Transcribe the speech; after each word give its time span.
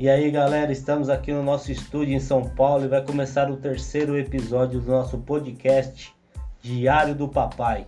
E 0.00 0.08
aí 0.08 0.30
galera, 0.30 0.70
estamos 0.70 1.08
aqui 1.08 1.32
no 1.32 1.42
nosso 1.42 1.72
estúdio 1.72 2.14
em 2.14 2.20
São 2.20 2.48
Paulo 2.48 2.84
e 2.84 2.88
vai 2.88 3.04
começar 3.04 3.50
o 3.50 3.56
terceiro 3.56 4.16
episódio 4.16 4.80
do 4.80 4.92
nosso 4.92 5.18
podcast 5.18 6.14
Diário 6.62 7.16
do 7.16 7.28
Papai, 7.28 7.84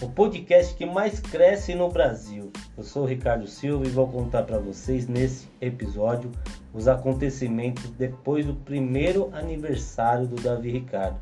o 0.00 0.08
podcast 0.08 0.74
que 0.74 0.84
mais 0.84 1.20
cresce 1.20 1.72
no 1.76 1.88
Brasil. 1.88 2.50
Eu 2.76 2.82
sou 2.82 3.04
o 3.04 3.06
Ricardo 3.06 3.46
Silva 3.46 3.86
e 3.86 3.90
vou 3.90 4.08
contar 4.08 4.42
para 4.42 4.58
vocês 4.58 5.06
nesse 5.06 5.46
episódio 5.60 6.32
os 6.74 6.88
acontecimentos 6.88 7.88
depois 7.90 8.44
do 8.44 8.54
primeiro 8.54 9.30
aniversário 9.32 10.26
do 10.26 10.42
Davi 10.42 10.72
Ricardo, 10.72 11.20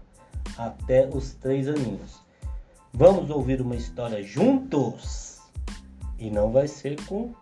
até 0.57 1.07
os 1.07 1.35
três 1.35 1.68
aninhos. 1.68 2.18
Vamos 2.95 3.29
ouvir 3.29 3.61
uma 3.61 3.77
história 3.77 4.22
juntos? 4.22 5.39
E 6.18 6.31
não 6.31 6.50
vai 6.50 6.67
ser 6.67 6.96
com 7.04 7.35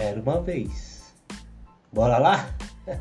Era 0.00 0.18
uma 0.18 0.40
vez. 0.40 1.12
Bora 1.92 2.16
lá? 2.16 2.48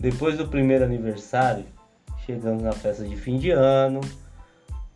Depois 0.00 0.36
do 0.36 0.48
primeiro 0.48 0.84
aniversário, 0.84 1.64
chegamos 2.26 2.64
na 2.64 2.72
festa 2.72 3.04
de 3.04 3.16
fim 3.16 3.38
de 3.38 3.52
ano. 3.52 4.00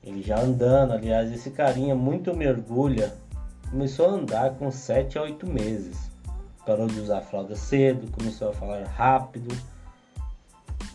Ele 0.02 0.20
já 0.20 0.40
andando, 0.40 0.94
aliás, 0.94 1.32
esse 1.32 1.50
carinha 1.50 1.94
muito 1.94 2.34
me 2.34 2.48
orgulha. 2.48 3.14
Começou 3.70 4.10
a 4.10 4.14
andar 4.14 4.54
com 4.54 4.68
7 4.68 5.16
a 5.16 5.22
8 5.22 5.46
meses. 5.46 6.10
Parou 6.66 6.88
de 6.88 6.98
usar 6.98 7.20
fralda 7.20 7.54
cedo, 7.54 8.10
começou 8.10 8.48
a 8.48 8.52
falar 8.52 8.82
rápido. 8.84 9.56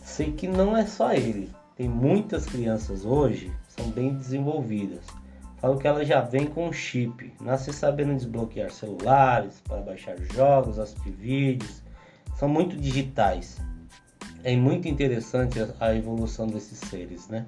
Sei 0.04 0.30
que 0.30 0.46
não 0.46 0.76
é 0.76 0.86
só 0.86 1.14
ele. 1.14 1.50
Tem 1.74 1.88
muitas 1.88 2.44
crianças 2.44 3.06
hoje 3.06 3.50
são 3.68 3.90
bem 3.90 4.14
desenvolvidas 4.14 5.00
Falo 5.60 5.76
que 5.76 5.86
ela 5.86 6.02
já 6.06 6.22
vem 6.22 6.46
com 6.46 6.72
chip, 6.72 7.34
nasce 7.38 7.70
sabendo 7.70 8.14
desbloquear 8.14 8.70
celulares 8.70 9.60
para 9.68 9.82
baixar 9.82 10.16
jogos, 10.32 10.78
assistir 10.78 11.10
vídeos, 11.10 11.82
são 12.36 12.48
muito 12.48 12.74
digitais. 12.74 13.58
É 14.42 14.56
muito 14.56 14.88
interessante 14.88 15.58
a 15.78 15.94
evolução 15.94 16.46
desses 16.46 16.78
seres, 16.78 17.28
né? 17.28 17.44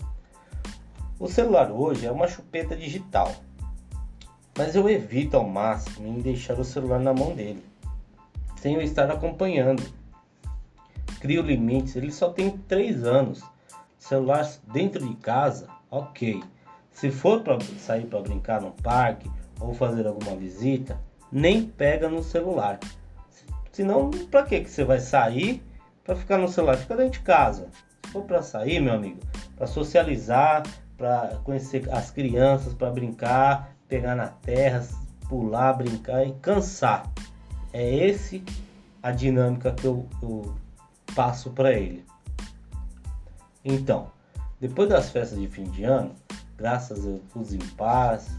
O 1.18 1.27
celular 1.27 1.72
hoje 1.72 2.05
é 2.05 2.12
uma 2.12 2.28
chupeta 2.28 2.77
digital, 2.77 3.34
mas 4.58 4.74
eu 4.74 4.86
evito 4.90 5.38
ao 5.38 5.48
máximo 5.48 6.06
em 6.06 6.20
deixar 6.20 6.60
o 6.60 6.64
celular 6.64 7.00
na 7.00 7.14
mão 7.14 7.34
dele, 7.34 7.64
sem 8.56 8.74
eu 8.74 8.83
estar 8.83 9.10
acompanhando. 9.10 9.83
Crio 11.18 11.40
limites, 11.40 11.96
ele 11.96 12.12
só 12.12 12.28
tem 12.28 12.58
3 12.68 13.05
anos. 13.05 13.42
Celular 13.98 14.46
dentro 14.70 15.06
de 15.08 15.14
casa, 15.14 15.68
ok 15.90 16.42
se 16.92 17.10
for 17.10 17.40
para 17.40 17.58
sair 17.78 18.06
para 18.06 18.20
brincar 18.20 18.60
no 18.60 18.72
parque 18.72 19.30
ou 19.60 19.74
fazer 19.74 20.06
alguma 20.06 20.36
visita, 20.36 21.00
nem 21.30 21.66
pega 21.66 22.08
no 22.08 22.22
celular. 22.22 22.78
Senão, 23.72 24.10
para 24.30 24.44
que 24.44 24.60
que 24.60 24.70
você 24.70 24.84
vai 24.84 25.00
sair 25.00 25.62
para 26.04 26.14
ficar 26.14 26.38
no 26.38 26.48
celular? 26.48 26.76
Fica 26.76 26.96
dentro 26.96 27.12
de 27.12 27.20
casa. 27.20 27.68
Se 28.04 28.12
for 28.12 28.24
para 28.24 28.42
sair, 28.42 28.80
meu 28.80 28.92
amigo, 28.92 29.20
para 29.56 29.66
socializar, 29.66 30.62
para 30.98 31.40
conhecer 31.42 31.88
as 31.90 32.10
crianças, 32.10 32.74
para 32.74 32.90
brincar, 32.90 33.74
pegar 33.88 34.14
na 34.14 34.28
terra, 34.28 34.86
pular, 35.28 35.72
brincar 35.72 36.27
e 36.27 36.32
cansar. 36.34 37.10
É 37.72 38.06
esse 38.06 38.44
a 39.02 39.10
dinâmica 39.10 39.72
que 39.72 39.86
eu, 39.86 40.06
eu 40.22 40.54
passo 41.14 41.50
para 41.50 41.72
ele. 41.72 42.04
Então, 43.64 44.10
depois 44.60 44.88
das 44.88 45.10
festas 45.10 45.38
de 45.38 45.48
fim 45.48 45.64
de 45.64 45.84
ano, 45.84 46.14
graças 46.62 47.05
a 47.05 47.18
Deus 47.34 47.52
em 47.52 47.58
paz. 47.77 48.30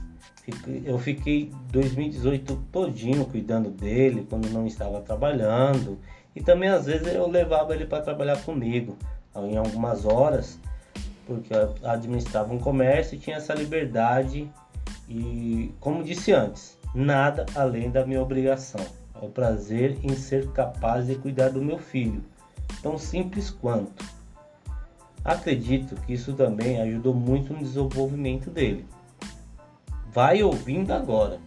Eu 0.85 0.97
fiquei 0.97 1.51
2018 1.71 2.55
todinho 2.71 3.25
cuidando 3.25 3.69
dele 3.69 4.25
quando 4.29 4.49
não 4.49 4.65
estava 4.65 5.01
trabalhando. 5.01 5.99
E 6.33 6.41
também 6.41 6.69
às 6.69 6.85
vezes 6.85 7.05
eu 7.13 7.27
levava 7.27 7.75
ele 7.75 7.85
para 7.85 8.01
trabalhar 8.01 8.41
comigo 8.43 8.97
em 9.35 9.57
algumas 9.57 10.05
horas 10.05 10.57
porque 11.25 11.53
eu 11.53 11.73
administrava 11.83 12.53
um 12.53 12.59
comércio 12.59 13.15
e 13.15 13.19
tinha 13.19 13.35
essa 13.35 13.53
liberdade. 13.53 14.49
E 15.09 15.73
como 15.81 16.01
disse 16.01 16.31
antes 16.31 16.77
nada 16.95 17.45
além 17.53 17.91
da 17.91 18.05
minha 18.05 18.21
obrigação. 18.21 18.85
É 19.21 19.25
o 19.25 19.29
prazer 19.29 19.97
em 20.01 20.15
ser 20.15 20.49
capaz 20.51 21.07
de 21.07 21.15
cuidar 21.15 21.49
do 21.49 21.61
meu 21.61 21.77
filho 21.77 22.23
tão 22.81 22.97
simples 22.97 23.49
quanto 23.49 24.05
Acredito 25.23 25.95
que 26.01 26.13
isso 26.13 26.33
também 26.33 26.81
ajudou 26.81 27.13
muito 27.13 27.53
no 27.53 27.59
desenvolvimento 27.59 28.49
dele. 28.49 28.85
Vai 30.11 30.43
ouvindo 30.43 30.91
agora. 30.91 31.39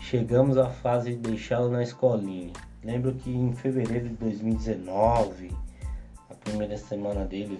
Chegamos 0.00 0.58
à 0.58 0.68
fase 0.68 1.12
de 1.12 1.16
deixá-lo 1.16 1.70
na 1.70 1.82
escolinha. 1.82 2.52
Lembro 2.84 3.14
que 3.14 3.34
em 3.34 3.54
fevereiro 3.54 4.10
de 4.10 4.16
2019, 4.16 5.50
a 6.28 6.34
primeira 6.34 6.76
semana 6.76 7.24
dele, 7.24 7.58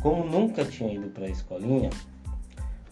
como 0.00 0.24
nunca 0.24 0.64
tinha 0.64 0.94
ido 0.94 1.08
para 1.08 1.26
a 1.26 1.30
escolinha, 1.30 1.90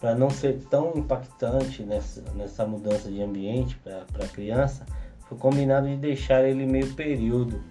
para 0.01 0.17
não 0.17 0.29
ser 0.29 0.59
tão 0.69 0.93
impactante 0.97 1.85
nessa, 1.85 2.23
nessa 2.35 2.67
mudança 2.67 3.09
de 3.09 3.23
ambiente 3.23 3.77
para 3.77 4.25
a 4.25 4.29
criança, 4.29 4.85
foi 5.29 5.39
combinado 5.39 5.87
de 5.87 5.97
deixar 5.97 6.43
ele 6.43 6.67
meio 6.67 6.93
período 6.95 7.63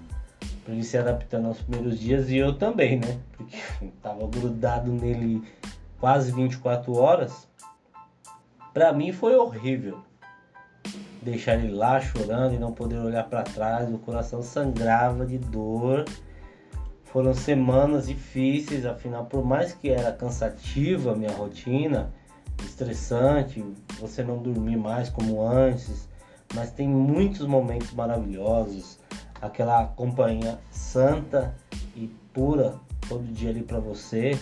para 0.66 0.74
ele 0.74 0.84
se 0.84 0.98
adaptando 0.98 1.48
aos 1.48 1.62
primeiros 1.62 2.00
dias 2.00 2.30
e 2.30 2.38
eu 2.38 2.58
também, 2.58 3.00
né? 3.00 3.20
Porque 3.38 3.58
tava 4.02 4.28
grudado 4.28 4.92
nele 4.92 5.44
quase 6.00 6.32
24 6.32 6.92
horas. 6.94 7.48
Para 8.74 8.92
mim 8.92 9.14
foi 9.14 9.36
horrível 9.36 10.04
deixar 11.22 11.56
ele 11.56 11.74
lá 11.74 12.00
chorando 12.00 12.54
e 12.54 12.60
não 12.60 12.72
poder 12.72 12.98
olhar 12.98 13.24
para 13.24 13.42
trás, 13.42 13.92
o 13.92 13.98
coração 13.98 14.44
sangrava 14.44 15.26
de 15.26 15.38
dor. 15.38 16.06
Foram 17.06 17.34
semanas 17.34 18.08
difíceis, 18.08 18.86
afinal, 18.86 19.26
por 19.26 19.44
mais 19.44 19.74
que 19.74 19.90
era 19.90 20.12
cansativa 20.12 21.14
a 21.14 21.16
minha 21.16 21.32
rotina, 21.32 22.14
estressante, 22.64 23.64
você 24.00 24.24
não 24.24 24.38
dormir 24.38 24.78
mais 24.78 25.10
como 25.10 25.42
antes, 25.42 26.08
mas 26.54 26.72
tem 26.72 26.88
muitos 26.88 27.48
momentos 27.48 27.92
maravilhosos 27.94 29.00
aquela 29.42 29.86
companhia 29.86 30.60
santa 30.72 31.56
e 31.96 32.08
pura 32.34 32.76
todo 33.08 33.24
dia 33.34 33.50
ali 33.50 33.64
para 33.64 33.80
você, 33.80 34.38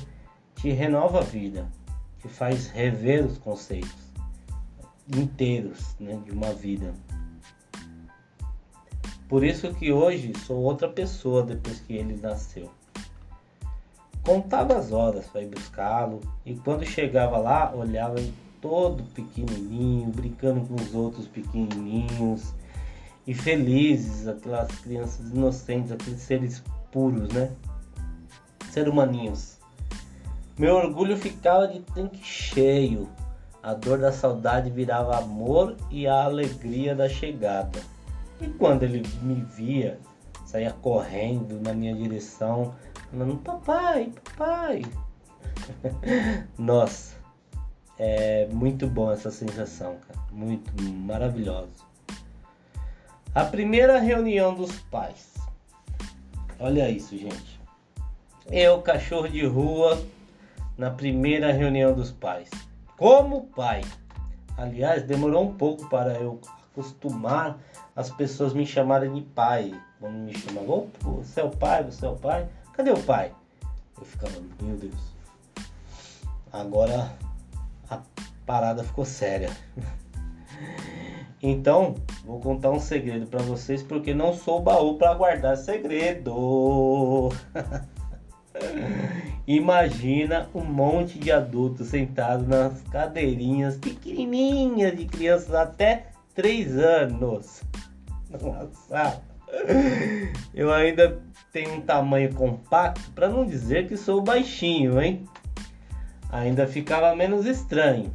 te 0.56 0.72
renova 0.72 1.20
a 1.20 1.24
vida, 1.24 1.68
te 2.20 2.28
faz 2.28 2.68
rever 2.68 3.26
os 3.26 3.38
conceitos 3.38 4.04
inteiros 5.08 5.96
né, 6.00 6.20
de 6.26 6.32
uma 6.32 6.54
vida. 6.54 6.94
Por 9.28 9.44
isso 9.44 9.74
que 9.74 9.92
hoje 9.92 10.34
sou 10.46 10.58
outra 10.58 10.88
pessoa 10.88 11.44
depois 11.44 11.80
que 11.80 11.94
ele 11.94 12.16
nasceu. 12.22 12.70
Contava 14.24 14.78
as 14.78 14.92
horas 14.92 15.26
para 15.28 15.42
ir 15.42 15.50
buscá-lo 15.50 16.22
e 16.46 16.56
quando 16.56 16.86
chegava 16.86 17.38
lá 17.38 17.74
olhava 17.76 18.20
ele 18.20 18.34
todo 18.62 19.04
pequenininho, 19.14 20.10
brincando 20.12 20.62
com 20.62 20.76
os 20.76 20.96
outros 20.96 21.28
pequenininhos, 21.28 22.54
e 23.26 23.34
felizes, 23.34 24.28
aquelas 24.28 24.68
crianças 24.80 25.30
inocentes, 25.30 25.92
aqueles 25.92 26.22
seres 26.22 26.64
puros, 26.92 27.32
né? 27.34 27.52
Ser 28.72 28.90
humaninhos. 28.90 29.58
Meu 30.58 30.76
orgulho 30.76 31.18
ficava 31.18 31.68
de 31.68 31.80
tanque 31.80 32.24
cheio. 32.24 33.10
A 33.62 33.74
dor 33.74 33.98
da 33.98 34.12
saudade 34.12 34.70
virava 34.70 35.18
amor 35.18 35.78
e 35.90 36.06
a 36.06 36.26
alegria 36.26 36.94
da 36.94 37.08
chegada. 37.08 37.80
E 38.42 38.48
quando 38.48 38.84
ele 38.84 39.04
me 39.22 39.36
via, 39.36 39.98
saía 40.46 40.72
correndo 40.72 41.62
na 41.62 41.74
minha 41.74 41.96
direção, 41.96 42.76
falando: 43.10 43.38
Papai, 43.38 44.12
papai. 44.26 44.82
Nossa, 46.60 47.16
é 47.98 48.48
muito 48.52 48.86
bom 48.88 49.12
essa 49.12 49.32
sensação, 49.32 49.98
cara. 50.08 50.20
Muito 50.32 50.74
maravilhoso. 50.84 51.93
A 53.36 53.44
primeira 53.44 54.00
reunião 54.00 54.54
dos 54.54 54.78
pais. 54.92 55.34
Olha 56.60 56.88
isso, 56.88 57.18
gente. 57.18 57.60
Eu, 58.52 58.80
cachorro 58.80 59.28
de 59.28 59.44
rua, 59.44 60.00
na 60.78 60.92
primeira 60.92 61.52
reunião 61.52 61.96
dos 61.96 62.12
pais. 62.12 62.48
Como 62.96 63.48
pai. 63.48 63.82
Aliás, 64.56 65.02
demorou 65.02 65.44
um 65.44 65.54
pouco 65.56 65.90
para 65.90 66.14
eu 66.14 66.40
acostumar 66.72 67.58
as 67.96 68.12
pessoas 68.12 68.54
me 68.54 68.68
chamarem 68.68 69.12
de 69.12 69.22
pai. 69.22 69.74
Quando 70.00 70.14
me 70.14 70.38
chamavam, 70.38 70.92
oh, 71.04 71.10
você 71.10 71.42
é 71.42 71.44
o 71.44 71.50
pai, 71.50 71.84
você 71.84 72.06
é 72.06 72.10
o 72.10 72.16
pai. 72.16 72.48
Cadê 72.74 72.92
o 72.92 73.02
pai? 73.02 73.34
Eu 73.98 74.06
ficava, 74.06 74.34
meu 74.62 74.78
Deus. 74.78 75.16
Agora 76.52 77.12
a 77.90 78.00
parada 78.46 78.84
ficou 78.84 79.06
séria. 79.06 79.50
Então, 81.46 81.96
vou 82.24 82.40
contar 82.40 82.72
um 82.72 82.80
segredo 82.80 83.28
para 83.28 83.44
vocês 83.44 83.84
porque 83.84 84.14
não 84.14 84.34
sou 84.34 84.62
baú 84.62 84.98
para 84.98 85.14
guardar 85.14 85.58
segredo. 85.58 87.30
Imagina 89.46 90.48
um 90.56 90.64
monte 90.64 91.20
de 91.20 91.34
adultos 91.34 91.88
sentados 91.88 92.48
nas 92.48 92.82
cadeirinhas 92.84 93.76
pequenininhas 93.76 94.98
de 94.98 95.04
crianças 95.04 95.54
até 95.54 96.06
3 96.34 96.78
anos. 96.78 97.62
Nossa, 98.42 99.22
eu 100.56 100.72
ainda 100.72 101.20
tenho 101.52 101.74
um 101.74 101.82
tamanho 101.82 102.34
compacto, 102.34 103.12
para 103.12 103.28
não 103.28 103.46
dizer 103.46 103.90
que 103.90 103.98
sou 103.98 104.22
baixinho, 104.22 105.02
hein? 105.02 105.26
Ainda 106.32 106.66
ficava 106.66 107.14
menos 107.14 107.46
estranho. 107.46 108.14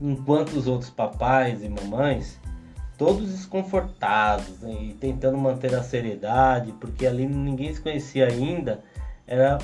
Enquanto 0.00 0.54
os 0.54 0.66
outros 0.66 0.90
papais 0.90 1.62
e 1.62 1.68
mamães, 1.68 2.40
todos 2.96 3.30
desconfortados 3.30 4.60
né, 4.60 4.72
e 4.80 4.94
tentando 4.94 5.36
manter 5.36 5.74
a 5.74 5.82
seriedade, 5.82 6.72
porque 6.80 7.06
ali 7.06 7.26
ninguém 7.26 7.74
se 7.74 7.80
conhecia 7.80 8.26
ainda, 8.26 8.82
era, 9.26 9.58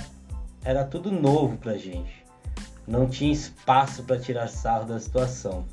era 0.65 0.85
tudo 0.85 1.11
novo 1.11 1.57
pra 1.57 1.77
gente. 1.77 2.25
Não 2.87 3.07
tinha 3.07 3.33
espaço 3.33 4.03
para 4.03 4.19
tirar 4.19 4.49
sarro 4.49 4.87
da 4.87 4.99
situação. 4.99 5.65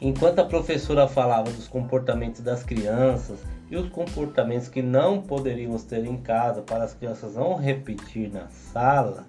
Enquanto 0.00 0.40
a 0.40 0.44
professora 0.44 1.08
falava 1.08 1.50
dos 1.50 1.66
comportamentos 1.66 2.40
das 2.40 2.62
crianças 2.62 3.38
e 3.70 3.76
os 3.76 3.88
comportamentos 3.88 4.68
que 4.68 4.82
não 4.82 5.22
poderíamos 5.22 5.84
ter 5.84 6.04
em 6.04 6.16
casa 6.16 6.62
para 6.62 6.84
as 6.84 6.94
crianças 6.94 7.34
não 7.34 7.56
repetir 7.56 8.30
na 8.30 8.48
sala 8.48 9.24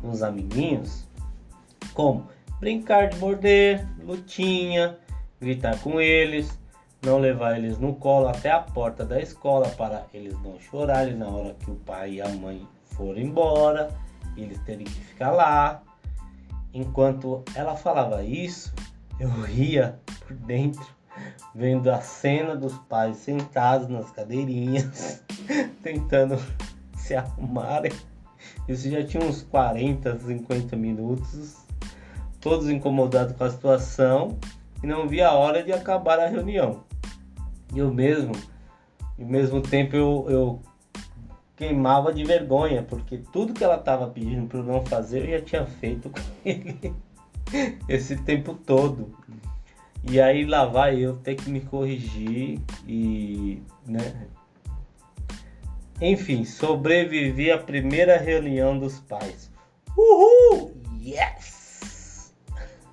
com 0.00 0.10
os 0.10 0.22
amiguinhos, 0.22 1.04
como 1.94 2.28
brincar 2.60 3.08
de 3.08 3.18
morder, 3.18 3.86
lutinha, 4.02 4.98
gritar 5.40 5.78
com 5.80 6.00
eles, 6.00 6.58
não 7.02 7.18
levar 7.18 7.56
eles 7.56 7.78
no 7.78 7.94
colo 7.94 8.28
até 8.28 8.50
a 8.50 8.60
porta 8.60 9.04
da 9.04 9.20
escola 9.20 9.68
para 9.70 10.06
eles 10.12 10.34
não 10.42 10.58
chorarem 10.58 11.14
na 11.14 11.28
hora 11.28 11.54
que 11.54 11.70
o 11.70 11.76
pai 11.76 12.14
e 12.14 12.22
a 12.22 12.28
mãe 12.28 12.66
forem 12.84 13.26
embora, 13.26 13.90
eles 14.36 14.58
terem 14.60 14.84
que 14.84 15.00
ficar 15.00 15.30
lá. 15.30 15.82
Enquanto 16.72 17.42
ela 17.54 17.76
falava 17.76 18.22
isso, 18.22 18.74
eu 19.20 19.28
ria 19.42 19.98
por 20.20 20.34
dentro, 20.34 20.86
vendo 21.54 21.90
a 21.90 22.00
cena 22.00 22.56
dos 22.56 22.76
pais 22.80 23.16
sentados 23.18 23.88
nas 23.88 24.10
cadeirinhas, 24.10 25.22
tentando 25.82 26.36
se 26.96 27.14
arrumarem. 27.14 27.92
Isso 28.68 28.90
já 28.90 29.04
tinha 29.04 29.24
uns 29.24 29.42
40, 29.42 30.18
50 30.18 30.76
minutos, 30.76 31.56
todos 32.40 32.68
incomodados 32.68 33.36
com 33.36 33.44
a 33.44 33.50
situação 33.50 34.38
e 34.82 34.86
não 34.86 35.08
via 35.08 35.28
a 35.28 35.34
hora 35.34 35.62
de 35.62 35.72
acabar 35.72 36.18
a 36.18 36.26
reunião. 36.26 36.84
E 37.74 37.78
eu 37.78 37.92
mesmo, 37.92 38.32
ao 39.18 39.26
mesmo 39.26 39.60
tempo 39.60 39.96
eu, 39.96 40.26
eu 40.28 40.62
queimava 41.56 42.12
de 42.12 42.24
vergonha, 42.24 42.82
porque 42.82 43.18
tudo 43.32 43.54
que 43.54 43.64
ela 43.64 43.76
estava 43.76 44.08
pedindo 44.08 44.46
para 44.46 44.58
eu 44.58 44.64
não 44.64 44.84
fazer 44.84 45.24
eu 45.24 45.38
já 45.38 45.44
tinha 45.44 45.66
feito 45.66 46.10
com 46.10 46.20
ele. 46.44 46.94
esse 47.88 48.16
tempo 48.16 48.54
todo. 48.54 49.16
E 50.08 50.20
aí 50.20 50.44
lá 50.44 50.66
vai 50.66 50.98
eu 50.98 51.16
ter 51.16 51.34
que 51.34 51.50
me 51.50 51.60
corrigir 51.60 52.60
e, 52.86 53.60
né? 53.84 54.28
Enfim, 56.00 56.44
sobrevivi 56.44 57.50
à 57.50 57.58
primeira 57.58 58.18
reunião 58.18 58.78
dos 58.78 59.00
pais. 59.00 59.50
Uhul! 59.96 60.74
Yes! 61.00 62.34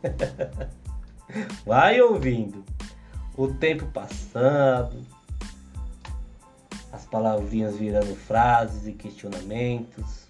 vai 1.66 2.02
ouvindo. 2.02 2.64
O 3.36 3.48
tempo 3.48 3.88
passando, 3.88 5.06
as 6.92 7.06
palavrinhas 7.06 7.76
virando 7.76 8.16
frases 8.16 8.86
e 8.86 8.94
questionamentos. 8.94 10.28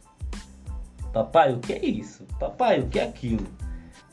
Papai, 1.11 1.53
o 1.53 1.59
que 1.59 1.73
é 1.73 1.85
isso? 1.85 2.25
Papai, 2.39 2.79
o 2.79 2.87
que 2.87 2.99
é 2.99 3.03
aquilo? 3.03 3.45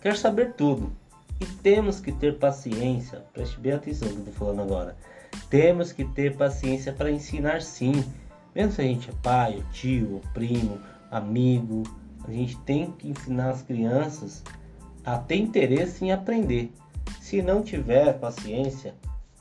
quer 0.00 0.16
saber 0.16 0.54
tudo. 0.54 0.92
E 1.40 1.46
temos 1.46 2.00
que 2.00 2.12
ter 2.12 2.38
paciência, 2.38 3.24
preste 3.32 3.58
bem 3.60 3.72
atenção 3.72 4.08
no 4.08 4.14
que 4.14 4.20
eu 4.20 4.32
estou 4.32 4.34
falando 4.34 4.62
agora. 4.62 4.96
Temos 5.48 5.92
que 5.92 6.04
ter 6.04 6.36
paciência 6.36 6.92
para 6.92 7.10
ensinar 7.10 7.62
sim. 7.62 8.04
Mesmo 8.54 8.72
se 8.72 8.80
a 8.80 8.84
gente 8.84 9.10
é 9.10 9.12
pai, 9.22 9.64
tio, 9.72 10.20
primo, 10.34 10.80
amigo, 11.10 11.82
a 12.26 12.30
gente 12.30 12.56
tem 12.58 12.90
que 12.92 13.08
ensinar 13.08 13.50
as 13.50 13.62
crianças 13.62 14.42
a 15.04 15.18
ter 15.18 15.36
interesse 15.36 16.04
em 16.04 16.12
aprender. 16.12 16.72
Se 17.20 17.40
não 17.42 17.62
tiver 17.62 18.18
paciência, 18.18 18.94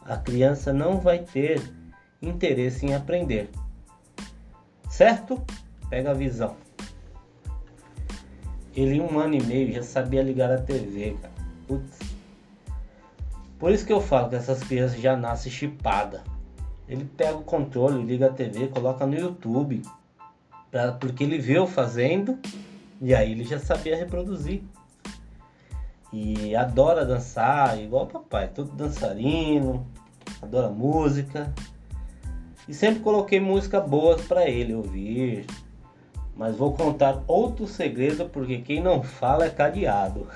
a 0.05 0.17
criança 0.17 0.71
não 0.71 0.99
vai 0.99 1.19
ter 1.19 1.61
interesse 2.21 2.85
em 2.85 2.93
aprender. 2.93 3.49
Certo? 4.89 5.41
Pega 5.89 6.11
a 6.11 6.13
visão. 6.13 6.55
Ele 8.75 9.01
um 9.01 9.19
ano 9.19 9.35
e 9.35 9.43
meio 9.43 9.73
já 9.73 9.83
sabia 9.83 10.21
ligar 10.21 10.51
a 10.51 10.61
TV, 10.61 11.17
cara. 11.21 11.33
Putz. 11.67 11.99
Por 13.57 13.71
isso 13.71 13.85
que 13.85 13.91
eu 13.91 14.01
falo 14.01 14.29
que 14.29 14.35
essas 14.35 14.63
crianças 14.63 14.99
já 14.99 15.17
nascem 15.17 15.51
chipada. 15.51 16.23
Ele 16.89 17.05
pega 17.05 17.37
o 17.37 17.43
controle, 17.43 18.03
liga 18.03 18.25
a 18.25 18.33
TV, 18.33 18.67
coloca 18.67 19.05
no 19.05 19.15
YouTube. 19.15 19.83
Pra, 20.71 20.91
porque 20.91 21.23
ele 21.23 21.37
viu 21.37 21.67
fazendo 21.67 22.39
e 22.99 23.13
aí 23.13 23.31
ele 23.31 23.43
já 23.43 23.59
sabia 23.59 23.95
reproduzir. 23.95 24.63
E 26.11 26.55
adora 26.55 27.05
dançar, 27.05 27.79
igual 27.79 28.05
o 28.05 28.07
papai, 28.07 28.47
todo 28.47 28.71
dançarino, 28.71 29.85
adora 30.41 30.69
música. 30.69 31.53
E 32.67 32.73
sempre 32.73 33.01
coloquei 33.01 33.39
música 33.39 33.79
boas 33.79 34.21
para 34.23 34.49
ele 34.49 34.73
ouvir, 34.73 35.45
mas 36.35 36.55
vou 36.55 36.73
contar 36.73 37.23
outro 37.27 37.67
segredo 37.67 38.27
porque 38.29 38.59
quem 38.59 38.81
não 38.81 39.03
fala 39.03 39.45
é 39.45 39.49
cadeado. 39.49 40.27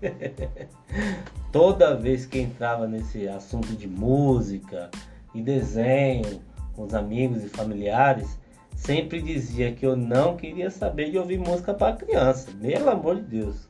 Toda 1.50 1.96
vez 1.96 2.26
que 2.26 2.38
entrava 2.38 2.86
nesse 2.86 3.28
assunto 3.28 3.72
de 3.74 3.88
música 3.88 4.88
e 5.34 5.42
desenho 5.42 6.40
com 6.74 6.84
os 6.84 6.94
amigos 6.94 7.44
e 7.44 7.48
familiares, 7.48 8.38
sempre 8.74 9.20
dizia 9.20 9.72
que 9.72 9.84
eu 9.84 9.96
não 9.96 10.36
queria 10.36 10.70
saber 10.70 11.10
de 11.10 11.18
ouvir 11.18 11.38
música 11.38 11.74
para 11.74 11.96
criança. 11.96 12.50
Pelo 12.60 12.90
amor 12.90 13.16
de 13.16 13.22
Deus. 13.22 13.68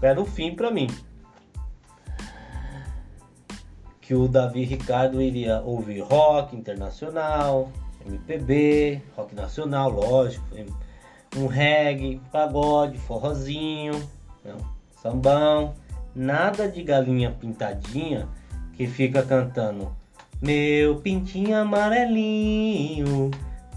Era 0.00 0.20
o 0.20 0.24
fim 0.24 0.54
para 0.54 0.70
mim. 0.70 0.88
Que 4.00 4.14
o 4.14 4.26
Davi 4.26 4.64
Ricardo 4.64 5.20
iria 5.20 5.60
ouvir 5.60 6.00
rock 6.00 6.56
internacional, 6.56 7.70
MPB, 8.04 9.00
rock 9.16 9.34
nacional, 9.34 9.90
lógico, 9.90 10.44
um 11.36 11.46
reggae, 11.46 12.20
pagode, 12.32 12.98
forrozinho, 12.98 13.94
não, 14.44 14.58
sambão, 15.00 15.74
nada 16.14 16.68
de 16.68 16.82
galinha 16.82 17.30
pintadinha 17.30 18.28
que 18.72 18.86
fica 18.86 19.22
cantando 19.22 19.94
meu 20.42 20.96
pintinho 20.96 21.56
amarelinho 21.56 23.30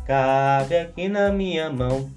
cabe 0.05 0.77
aqui 0.77 1.07
na 1.07 1.31
minha 1.31 1.69
mão. 1.69 2.09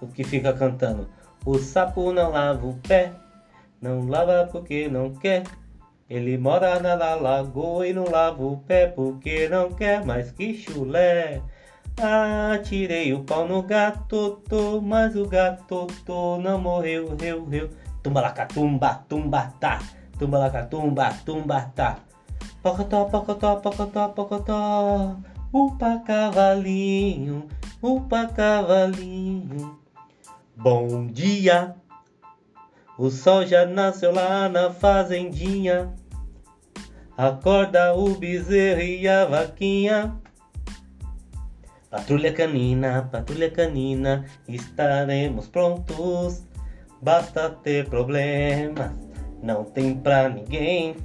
O 0.00 0.06
que 0.06 0.24
fica 0.24 0.52
cantando 0.52 1.06
o 1.44 1.58
sapo 1.58 2.12
não 2.12 2.30
lava 2.30 2.66
o 2.66 2.74
pé, 2.74 3.12
não 3.80 4.06
lava 4.06 4.48
porque 4.50 4.88
não 4.88 5.14
quer. 5.14 5.44
Ele 6.08 6.36
mora 6.38 6.80
na 6.80 6.94
lagoa 7.14 7.86
e 7.86 7.92
não 7.92 8.04
lava 8.04 8.42
o 8.44 8.58
pé 8.58 8.86
porque 8.86 9.48
não 9.48 9.72
quer 9.72 10.04
mais 10.04 10.30
que 10.30 10.54
chulé. 10.54 11.40
Atirei 12.52 13.12
o 13.12 13.24
pau 13.24 13.46
no 13.46 13.62
gato, 13.62 14.42
tô, 14.48 14.80
mas 14.80 15.16
o 15.16 15.26
gato 15.26 15.86
tô, 16.04 16.38
não 16.38 16.58
morreu, 16.58 17.16
reu, 17.18 17.44
reu. 17.44 17.70
Tumba 18.02 18.20
lá, 18.20 18.30
tumba, 19.08 19.52
tá. 19.58 19.78
Tumba 20.18 20.38
lá, 20.38 20.50
tumba, 20.64 21.14
tumba, 21.24 21.60
tá. 21.74 21.96
Pocotó, 22.62 23.04
pocotó, 23.04 23.56
pocotó, 23.56 24.08
pocotó. 24.08 25.16
Upa 25.52 26.02
cavalinho, 26.04 27.46
upa 27.80 28.26
cavalinho. 28.26 29.78
Bom 30.56 31.06
dia. 31.06 31.76
O 32.98 33.10
sol 33.10 33.46
já 33.46 33.64
nasceu 33.64 34.12
lá 34.12 34.48
na 34.48 34.70
fazendinha. 34.70 35.94
Acorda 37.16 37.94
o 37.94 38.14
bezerro 38.16 38.80
e 38.80 39.06
a 39.06 39.24
vaquinha. 39.24 40.16
Patrulha 41.90 42.32
canina, 42.32 43.08
patrulha 43.10 43.50
canina, 43.50 44.24
estaremos 44.48 45.46
prontos. 45.46 46.42
Basta 47.00 47.50
ter 47.50 47.88
problemas, 47.88 48.90
não 49.42 49.64
tem 49.64 49.94
pra 49.94 50.28
ninguém. 50.28 50.96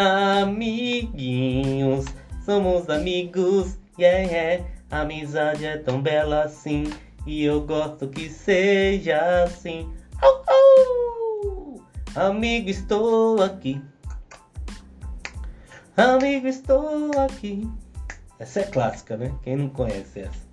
Amiguinhos, 0.00 2.06
somos 2.46 2.88
amigos, 2.88 3.76
yeah, 3.98 4.20
yeah. 4.20 4.64
Amizade 4.90 5.66
é 5.66 5.76
tão 5.76 6.00
bela 6.00 6.44
assim, 6.44 6.90
e 7.26 7.44
eu 7.44 7.60
gosto 7.66 8.08
que 8.08 8.30
seja 8.30 9.44
assim. 9.44 9.92
Amigo, 12.14 12.70
estou 12.70 13.42
aqui. 13.42 13.82
Amigo, 15.94 16.46
estou 16.46 17.10
aqui. 17.20 17.68
Essa 18.38 18.60
é 18.60 18.64
clássica, 18.64 19.18
né? 19.18 19.34
Quem 19.42 19.54
não 19.54 19.68
conhece 19.68 20.20
essa? 20.20 20.48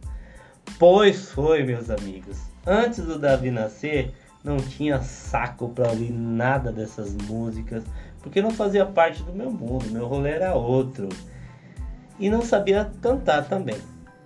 Pois 0.78 1.32
foi, 1.32 1.64
meus 1.64 1.90
amigos. 1.90 2.38
Antes 2.66 3.06
do 3.06 3.18
Davi 3.18 3.50
nascer, 3.50 4.14
não 4.44 4.58
tinha 4.58 5.02
saco 5.02 5.70
para 5.70 5.90
ouvir 5.90 6.12
nada 6.12 6.72
dessas 6.72 7.14
músicas, 7.14 7.84
porque 8.28 8.42
não 8.42 8.52
fazia 8.52 8.86
parte 8.86 9.24
do 9.24 9.32
meu 9.32 9.50
mundo, 9.50 9.90
meu 9.90 10.06
rolê 10.06 10.32
era 10.32 10.54
outro. 10.54 11.08
E 12.20 12.30
não 12.30 12.42
sabia 12.42 12.92
cantar 13.02 13.48
também. 13.48 13.78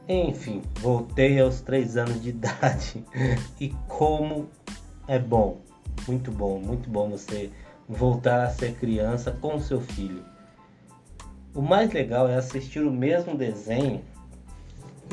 Enfim, 0.09 0.63
voltei 0.79 1.39
aos 1.39 1.61
três 1.61 1.95
anos 1.95 2.21
de 2.21 2.29
idade. 2.33 3.05
E 3.59 3.69
como 3.87 4.49
é 5.07 5.19
bom, 5.19 5.61
muito 6.07 6.31
bom, 6.31 6.59
muito 6.59 6.89
bom 6.89 7.11
você 7.11 7.51
voltar 7.87 8.43
a 8.43 8.49
ser 8.49 8.73
criança 8.73 9.31
com 9.31 9.59
seu 9.59 9.79
filho. 9.79 10.25
O 11.53 11.61
mais 11.61 11.91
legal 11.91 12.27
é 12.27 12.35
assistir 12.35 12.79
o 12.79 12.91
mesmo 12.91 13.37
desenho, 13.37 14.01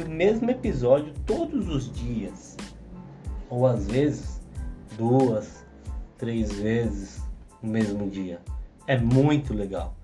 o 0.02 0.08
mesmo 0.08 0.50
episódio 0.50 1.12
todos 1.26 1.68
os 1.68 1.92
dias, 1.92 2.56
ou 3.50 3.66
às 3.66 3.86
vezes 3.86 4.40
duas, 4.96 5.66
três 6.16 6.52
vezes 6.52 7.20
no 7.62 7.70
mesmo 7.70 8.08
dia. 8.08 8.40
É 8.88 8.96
muito 8.96 9.52
legal. 9.52 9.94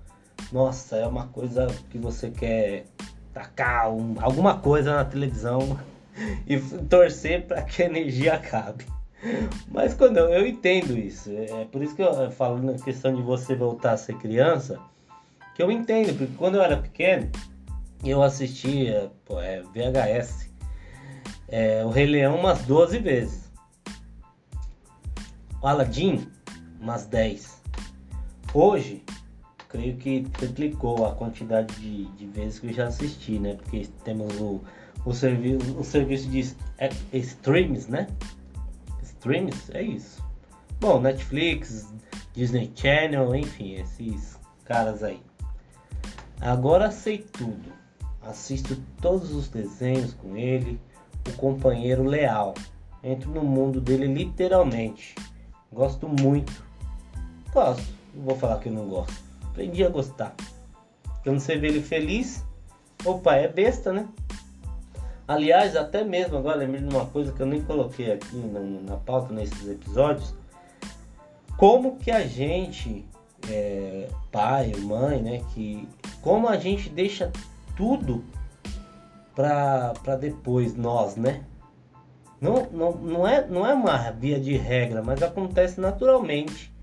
Nossa, 0.51 0.97
é 0.97 1.07
uma 1.07 1.25
coisa 1.25 1.65
que 1.89 1.97
você 1.97 2.29
quer 2.29 2.85
tacar 3.33 3.91
um, 3.91 4.13
alguma 4.21 4.59
coisa 4.59 4.93
na 4.93 5.03
televisão 5.03 5.79
e 6.45 6.59
torcer 6.87 7.47
para 7.47 7.63
que 7.63 7.81
a 7.81 7.87
energia 7.87 8.35
acabe. 8.35 8.85
Mas 9.71 9.95
quando 9.95 10.17
eu, 10.17 10.27
eu, 10.27 10.45
entendo 10.45 10.95
isso, 10.95 11.31
é 11.31 11.65
por 11.65 11.81
isso 11.81 11.95
que 11.95 12.03
eu 12.03 12.29
falo 12.29 12.61
na 12.61 12.73
questão 12.73 13.15
de 13.15 13.23
você 13.23 13.55
voltar 13.55 13.93
a 13.93 13.97
ser 13.97 14.17
criança, 14.19 14.79
que 15.55 15.63
eu 15.63 15.71
entendo, 15.71 16.15
porque 16.15 16.35
quando 16.37 16.53
eu 16.53 16.61
era 16.61 16.77
pequeno, 16.77 17.31
eu 18.03 18.21
assistia 18.21 19.11
pô, 19.25 19.41
é, 19.41 19.63
VHS, 19.63 20.51
é, 21.47 21.83
o 21.83 21.89
Rei 21.89 22.05
Leão 22.05 22.35
umas 22.35 22.61
12 22.61 22.99
vezes, 22.99 23.51
o 25.59 25.65
Aladdin 25.65 26.29
umas 26.79 27.07
10. 27.07 27.54
Hoje, 28.57 29.03
creio 29.67 29.97
que 29.97 30.21
triplicou 30.29 31.05
a 31.05 31.13
quantidade 31.13 31.75
de, 31.75 32.05
de, 32.05 32.25
vezes 32.27 32.57
que 32.57 32.67
eu 32.67 32.73
já 32.73 32.87
assisti, 32.87 33.37
né? 33.37 33.55
Porque 33.55 33.85
temos 34.05 34.33
o, 34.39 34.61
o, 35.03 35.13
servi 35.13 35.57
o 35.77 35.83
serviço 35.83 36.29
de 36.29 36.55
é, 36.77 36.89
streams, 37.11 37.91
né? 37.91 38.07
Streams, 39.03 39.69
é 39.73 39.81
isso. 39.81 40.23
Bom, 40.79 41.01
Netflix, 41.01 41.93
Disney 42.33 42.71
Channel, 42.73 43.35
enfim, 43.35 43.73
esses 43.73 44.39
caras 44.63 45.03
aí. 45.03 45.19
Agora 46.39 46.91
sei 46.91 47.17
tudo. 47.17 47.73
Assisto 48.21 48.81
todos 49.01 49.35
os 49.35 49.49
desenhos 49.49 50.13
com 50.13 50.37
ele, 50.37 50.79
o 51.27 51.33
companheiro 51.33 52.05
leal. 52.05 52.53
Entro 53.03 53.31
no 53.31 53.43
mundo 53.43 53.81
dele 53.81 54.07
literalmente. 54.07 55.13
Gosto 55.73 56.07
muito. 56.07 56.63
Gosto. 57.51 58.04
Vou 58.15 58.35
falar 58.37 58.59
que 58.59 58.69
eu 58.69 58.73
não 58.73 58.87
gosto. 58.87 59.13
Aprendi 59.43 59.83
a 59.83 59.89
gostar. 59.89 60.33
Quando 61.23 61.39
você 61.39 61.57
vê 61.57 61.67
ele 61.67 61.81
feliz, 61.81 62.43
opa, 63.03 63.35
é 63.35 63.47
besta, 63.47 63.91
né? 63.91 64.07
Aliás, 65.27 65.75
até 65.75 66.03
mesmo 66.03 66.37
agora 66.37 66.57
lembrei 66.57 66.81
de 66.81 66.95
uma 66.95 67.07
coisa 67.07 67.31
que 67.31 67.41
eu 67.41 67.47
nem 67.47 67.61
coloquei 67.61 68.11
aqui 68.11 68.35
na, 68.35 68.59
na 68.59 68.97
pauta 68.97 69.33
nesses 69.33 69.67
episódios. 69.67 70.35
Como 71.57 71.97
que 71.97 72.11
a 72.11 72.27
gente, 72.27 73.03
é, 73.49 74.07
pai, 74.31 74.73
mãe, 74.75 75.21
né, 75.21 75.41
que 75.53 75.87
como 76.21 76.47
a 76.47 76.57
gente 76.57 76.89
deixa 76.89 77.31
tudo 77.75 78.23
para 79.33 80.15
depois 80.19 80.75
nós, 80.75 81.15
né? 81.15 81.43
Não, 82.39 82.67
não, 82.71 82.91
não, 82.91 83.27
é, 83.27 83.47
não 83.47 83.65
é 83.65 83.73
uma 83.73 84.11
via 84.11 84.39
de 84.39 84.55
regra, 84.55 85.01
mas 85.01 85.23
acontece 85.23 85.79
naturalmente. 85.79 86.74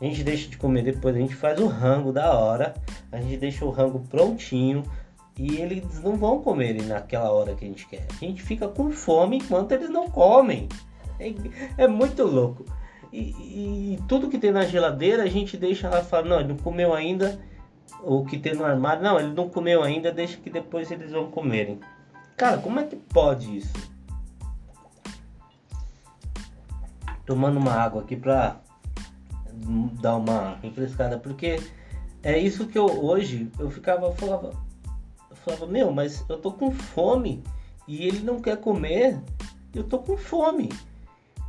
A 0.00 0.04
gente 0.04 0.24
deixa 0.24 0.48
de 0.48 0.56
comer 0.56 0.82
depois, 0.82 1.14
a 1.14 1.18
gente 1.18 1.34
faz 1.34 1.58
o 1.60 1.66
rango 1.66 2.12
da 2.12 2.32
hora, 2.32 2.74
a 3.12 3.20
gente 3.20 3.36
deixa 3.36 3.64
o 3.64 3.70
rango 3.70 4.00
prontinho 4.00 4.82
e 5.38 5.56
eles 5.56 6.00
não 6.02 6.16
vão 6.16 6.40
comer 6.40 6.82
naquela 6.82 7.30
hora 7.30 7.54
que 7.54 7.64
a 7.64 7.68
gente 7.68 7.86
quer. 7.86 8.06
A 8.10 8.24
gente 8.24 8.42
fica 8.42 8.68
com 8.68 8.90
fome 8.90 9.38
enquanto 9.38 9.72
eles 9.72 9.90
não 9.90 10.08
comem. 10.10 10.68
É, 11.18 11.84
é 11.84 11.88
muito 11.88 12.24
louco. 12.24 12.64
E, 13.12 13.94
e, 13.94 13.98
tudo 14.08 14.28
que 14.28 14.38
tem 14.38 14.50
na 14.50 14.64
geladeira 14.64 15.22
a 15.22 15.28
gente 15.28 15.56
deixa 15.56 15.88
lá 15.88 16.02
falar, 16.02 16.24
não, 16.24 16.40
ele 16.40 16.48
não 16.48 16.56
comeu 16.56 16.92
ainda. 16.92 17.40
O 18.02 18.24
que 18.24 18.36
tem 18.36 18.54
no 18.54 18.64
armário, 18.64 19.02
não, 19.02 19.18
ele 19.18 19.32
não 19.32 19.48
comeu 19.48 19.82
ainda, 19.82 20.10
deixa 20.10 20.36
que 20.36 20.50
depois 20.50 20.90
eles 20.90 21.12
vão 21.12 21.30
comerem. 21.30 21.78
Cara, 22.36 22.58
como 22.58 22.80
é 22.80 22.84
que 22.84 22.96
pode 22.96 23.56
isso? 23.56 23.72
Tomando 27.24 27.58
uma 27.58 27.72
água 27.72 28.02
aqui 28.02 28.16
pra 28.16 28.60
dar 30.00 30.16
uma 30.16 30.56
refrescada, 30.62 31.18
porque 31.18 31.60
é 32.22 32.38
isso 32.38 32.66
que 32.66 32.78
eu 32.78 32.86
hoje 32.86 33.50
eu 33.58 33.70
ficava 33.70 34.12
falava, 34.12 34.52
eu 35.30 35.36
falava, 35.36 35.66
meu, 35.66 35.92
mas 35.92 36.24
eu 36.28 36.38
tô 36.38 36.52
com 36.52 36.70
fome 36.70 37.42
e 37.86 38.06
ele 38.06 38.20
não 38.20 38.40
quer 38.40 38.56
comer, 38.56 39.18
eu 39.74 39.84
tô 39.84 39.98
com 39.98 40.16
fome. 40.16 40.70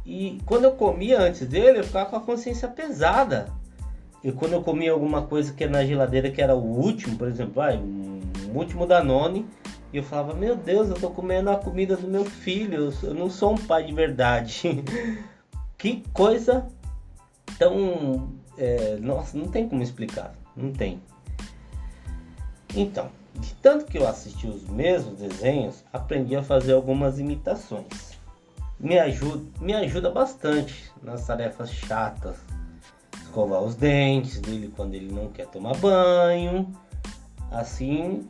E 0.05 0.39
quando 0.45 0.65
eu 0.65 0.71
comia 0.71 1.19
antes 1.19 1.47
dele, 1.47 1.79
eu 1.79 1.83
ficava 1.83 2.09
com 2.09 2.15
a 2.17 2.21
consciência 2.21 2.67
pesada. 2.67 3.47
E 4.23 4.31
quando 4.31 4.53
eu 4.53 4.61
comia 4.61 4.91
alguma 4.91 5.23
coisa 5.23 5.53
que 5.53 5.63
é 5.63 5.67
na 5.67 5.85
geladeira 5.85 6.29
que 6.29 6.41
era 6.41 6.55
o 6.55 6.63
último, 6.63 7.17
por 7.17 7.27
exemplo, 7.27 7.61
ah, 7.61 7.73
um 7.73 8.57
último 8.57 8.85
Danone, 8.85 9.45
e 9.93 9.97
eu 9.97 10.03
falava, 10.03 10.33
meu 10.33 10.55
Deus, 10.55 10.89
eu 10.89 10.95
tô 10.95 11.09
comendo 11.09 11.49
a 11.49 11.55
comida 11.55 11.95
do 11.95 12.07
meu 12.07 12.25
filho, 12.25 12.91
eu 13.01 13.13
não 13.13 13.29
sou 13.29 13.53
um 13.53 13.57
pai 13.57 13.85
de 13.85 13.93
verdade. 13.93 14.83
que 15.77 16.03
coisa 16.11 16.67
então, 17.51 18.29
é, 18.57 18.97
nossa, 18.97 19.37
não 19.37 19.47
tem 19.47 19.67
como 19.67 19.81
explicar, 19.81 20.33
não 20.55 20.71
tem. 20.71 21.01
Então, 22.75 23.09
de 23.35 23.53
tanto 23.55 23.85
que 23.85 23.97
eu 23.97 24.07
assisti 24.07 24.47
os 24.47 24.63
mesmos 24.67 25.19
desenhos, 25.19 25.83
aprendi 25.91 26.35
a 26.35 26.43
fazer 26.43 26.73
algumas 26.73 27.19
imitações. 27.19 28.15
Me 28.79 28.99
ajuda, 28.99 29.45
me 29.61 29.73
ajuda 29.73 30.09
bastante 30.09 30.91
nas 31.01 31.25
tarefas 31.25 31.71
chatas. 31.71 32.35
Escovar 33.21 33.61
os 33.61 33.75
dentes 33.75 34.39
dele 34.39 34.71
quando 34.75 34.95
ele 34.95 35.13
não 35.13 35.29
quer 35.29 35.47
tomar 35.47 35.75
banho. 35.77 36.71
Assim, 37.51 38.27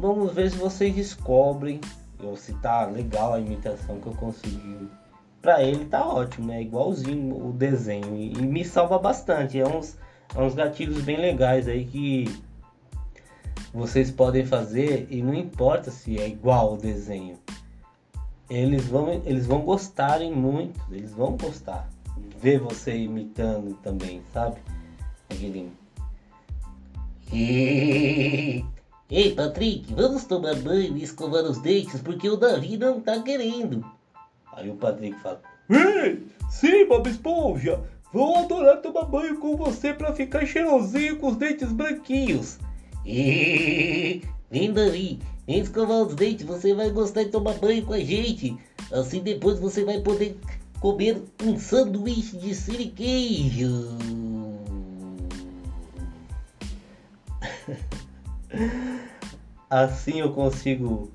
vamos 0.00 0.32
ver 0.32 0.50
se 0.50 0.56
vocês 0.56 0.94
descobrem 0.94 1.80
ou 2.22 2.36
se 2.36 2.52
tá 2.54 2.86
legal 2.86 3.34
a 3.34 3.40
imitação 3.40 4.00
que 4.00 4.06
eu 4.06 4.14
consegui 4.14 4.88
para 5.42 5.62
ele 5.62 5.84
tá 5.86 6.06
ótimo, 6.06 6.46
né? 6.46 6.62
Igualzinho 6.62 7.48
o 7.48 7.52
desenho. 7.52 8.16
E, 8.16 8.32
e 8.32 8.42
me 8.42 8.64
salva 8.64 8.98
bastante. 8.98 9.58
É 9.58 9.66
uns, 9.66 9.98
é 10.34 10.40
uns 10.40 10.54
gatilhos 10.54 11.02
bem 11.02 11.16
legais 11.16 11.66
aí 11.66 11.84
que 11.84 12.40
vocês 13.74 14.10
podem 14.10 14.46
fazer 14.46 15.08
e 15.10 15.20
não 15.20 15.34
importa 15.34 15.90
se 15.90 16.18
é 16.18 16.28
igual 16.28 16.74
o 16.74 16.76
desenho. 16.76 17.38
Eles 18.48 18.86
vão, 18.86 19.10
eles 19.24 19.46
vão 19.46 19.62
gostarem 19.62 20.32
muito, 20.32 20.80
eles 20.90 21.12
vão 21.12 21.36
gostar. 21.36 21.88
Ver 22.38 22.60
você 22.60 22.96
imitando 22.96 23.74
também, 23.82 24.22
sabe? 24.32 24.56
Aquele... 25.28 25.72
Ei, 29.10 29.34
Patrick, 29.34 29.92
vamos 29.94 30.24
tomar 30.24 30.54
banho 30.56 30.96
e 30.96 31.02
escovar 31.02 31.44
os 31.44 31.58
dentes 31.58 32.00
porque 32.00 32.28
o 32.28 32.36
Davi 32.36 32.76
não 32.76 33.00
tá 33.00 33.20
querendo. 33.22 33.84
Aí 34.52 34.70
o 34.70 34.76
Patrick 34.76 35.18
fala: 35.20 35.40
Ei, 35.70 36.26
sim, 36.50 36.86
Bob 36.86 37.08
Esponja, 37.08 37.80
vou 38.12 38.36
adorar 38.36 38.82
tomar 38.82 39.04
banho 39.04 39.38
com 39.38 39.56
você 39.56 39.94
pra 39.94 40.12
ficar 40.14 40.44
cheirosinho 40.46 41.16
com 41.16 41.28
os 41.28 41.36
dentes 41.36 41.72
branquinhos. 41.72 42.58
E... 43.04 44.22
Vem, 44.50 44.72
Davi, 44.72 45.18
vem 45.46 45.60
escovar 45.60 46.02
os 46.02 46.14
dentes, 46.14 46.44
você 46.44 46.74
vai 46.74 46.90
gostar 46.90 47.24
de 47.24 47.30
tomar 47.30 47.54
banho 47.54 47.84
com 47.86 47.94
a 47.94 48.00
gente. 48.00 48.56
Assim 48.92 49.20
depois 49.22 49.58
você 49.58 49.82
vai 49.84 50.00
poder 50.00 50.38
comer 50.78 51.22
um 51.42 51.58
sanduíche 51.58 52.36
de 52.36 52.54
siriqueijo. 52.54 53.88
assim 59.70 60.20
eu 60.20 60.34
consigo 60.34 61.10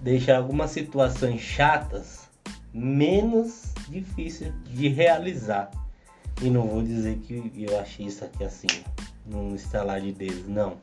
deixar 0.00 0.36
algumas 0.36 0.70
situações 0.70 1.40
chatas 1.40 2.23
menos 2.74 3.72
difícil 3.88 4.52
de 4.64 4.88
realizar. 4.88 5.70
E 6.42 6.50
não 6.50 6.66
vou 6.66 6.82
dizer 6.82 7.18
que 7.18 7.52
eu 7.56 7.78
achei 7.78 8.06
isso 8.06 8.24
aqui 8.24 8.42
assim, 8.42 8.66
num 9.24 9.54
instalar 9.54 10.00
de 10.00 10.12
dedos, 10.12 10.48
não. 10.48 10.76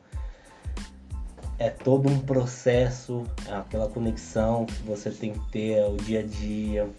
É 1.58 1.68
todo 1.68 2.08
um 2.08 2.18
processo, 2.18 3.24
é 3.46 3.54
aquela 3.54 3.88
conexão 3.88 4.64
que 4.64 4.82
você 4.82 5.10
tem 5.10 5.34
que 5.34 5.52
ter 5.52 5.72
é 5.72 5.86
o 5.86 5.96
dia 5.96 6.20
a 6.20 6.22
dia, 6.22 6.90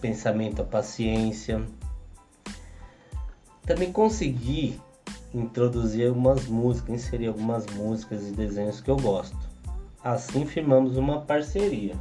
pensamento, 0.00 0.62
a 0.62 0.64
paciência. 0.64 1.62
Também 3.66 3.92
consegui 3.92 4.80
introduzir 5.34 6.08
algumas 6.08 6.46
músicas, 6.46 6.94
inserir 6.94 7.26
algumas 7.26 7.66
músicas 7.66 8.26
e 8.26 8.32
desenhos 8.32 8.80
que 8.80 8.90
eu 8.90 8.96
gosto. 8.96 9.36
assim 10.02 10.46
firmamos 10.46 10.96
uma 10.96 11.20
parceria. 11.20 11.94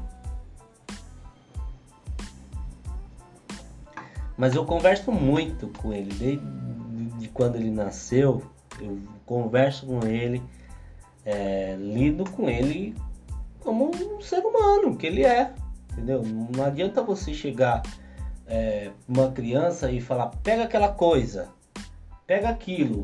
Mas 4.37 4.55
eu 4.55 4.65
converso 4.65 5.11
muito 5.11 5.67
com 5.69 5.91
ele, 5.91 6.13
desde 6.13 6.45
de 7.17 7.27
quando 7.29 7.55
ele 7.55 7.71
nasceu, 7.71 8.43
eu 8.79 8.99
converso 9.25 9.85
com 9.85 10.05
ele, 10.05 10.41
é, 11.25 11.75
lido 11.77 12.29
com 12.29 12.49
ele 12.49 12.95
como 13.59 13.91
um 13.91 14.21
ser 14.21 14.39
humano 14.39 14.95
que 14.95 15.07
ele 15.07 15.25
é, 15.25 15.53
entendeu? 15.91 16.23
Não 16.23 16.63
adianta 16.63 17.01
você 17.01 17.33
chegar 17.33 17.81
é, 18.45 18.91
uma 19.07 19.31
criança 19.31 19.91
e 19.91 19.99
falar, 19.99 20.27
pega 20.43 20.63
aquela 20.63 20.89
coisa, 20.89 21.49
pega 22.25 22.49
aquilo. 22.49 23.03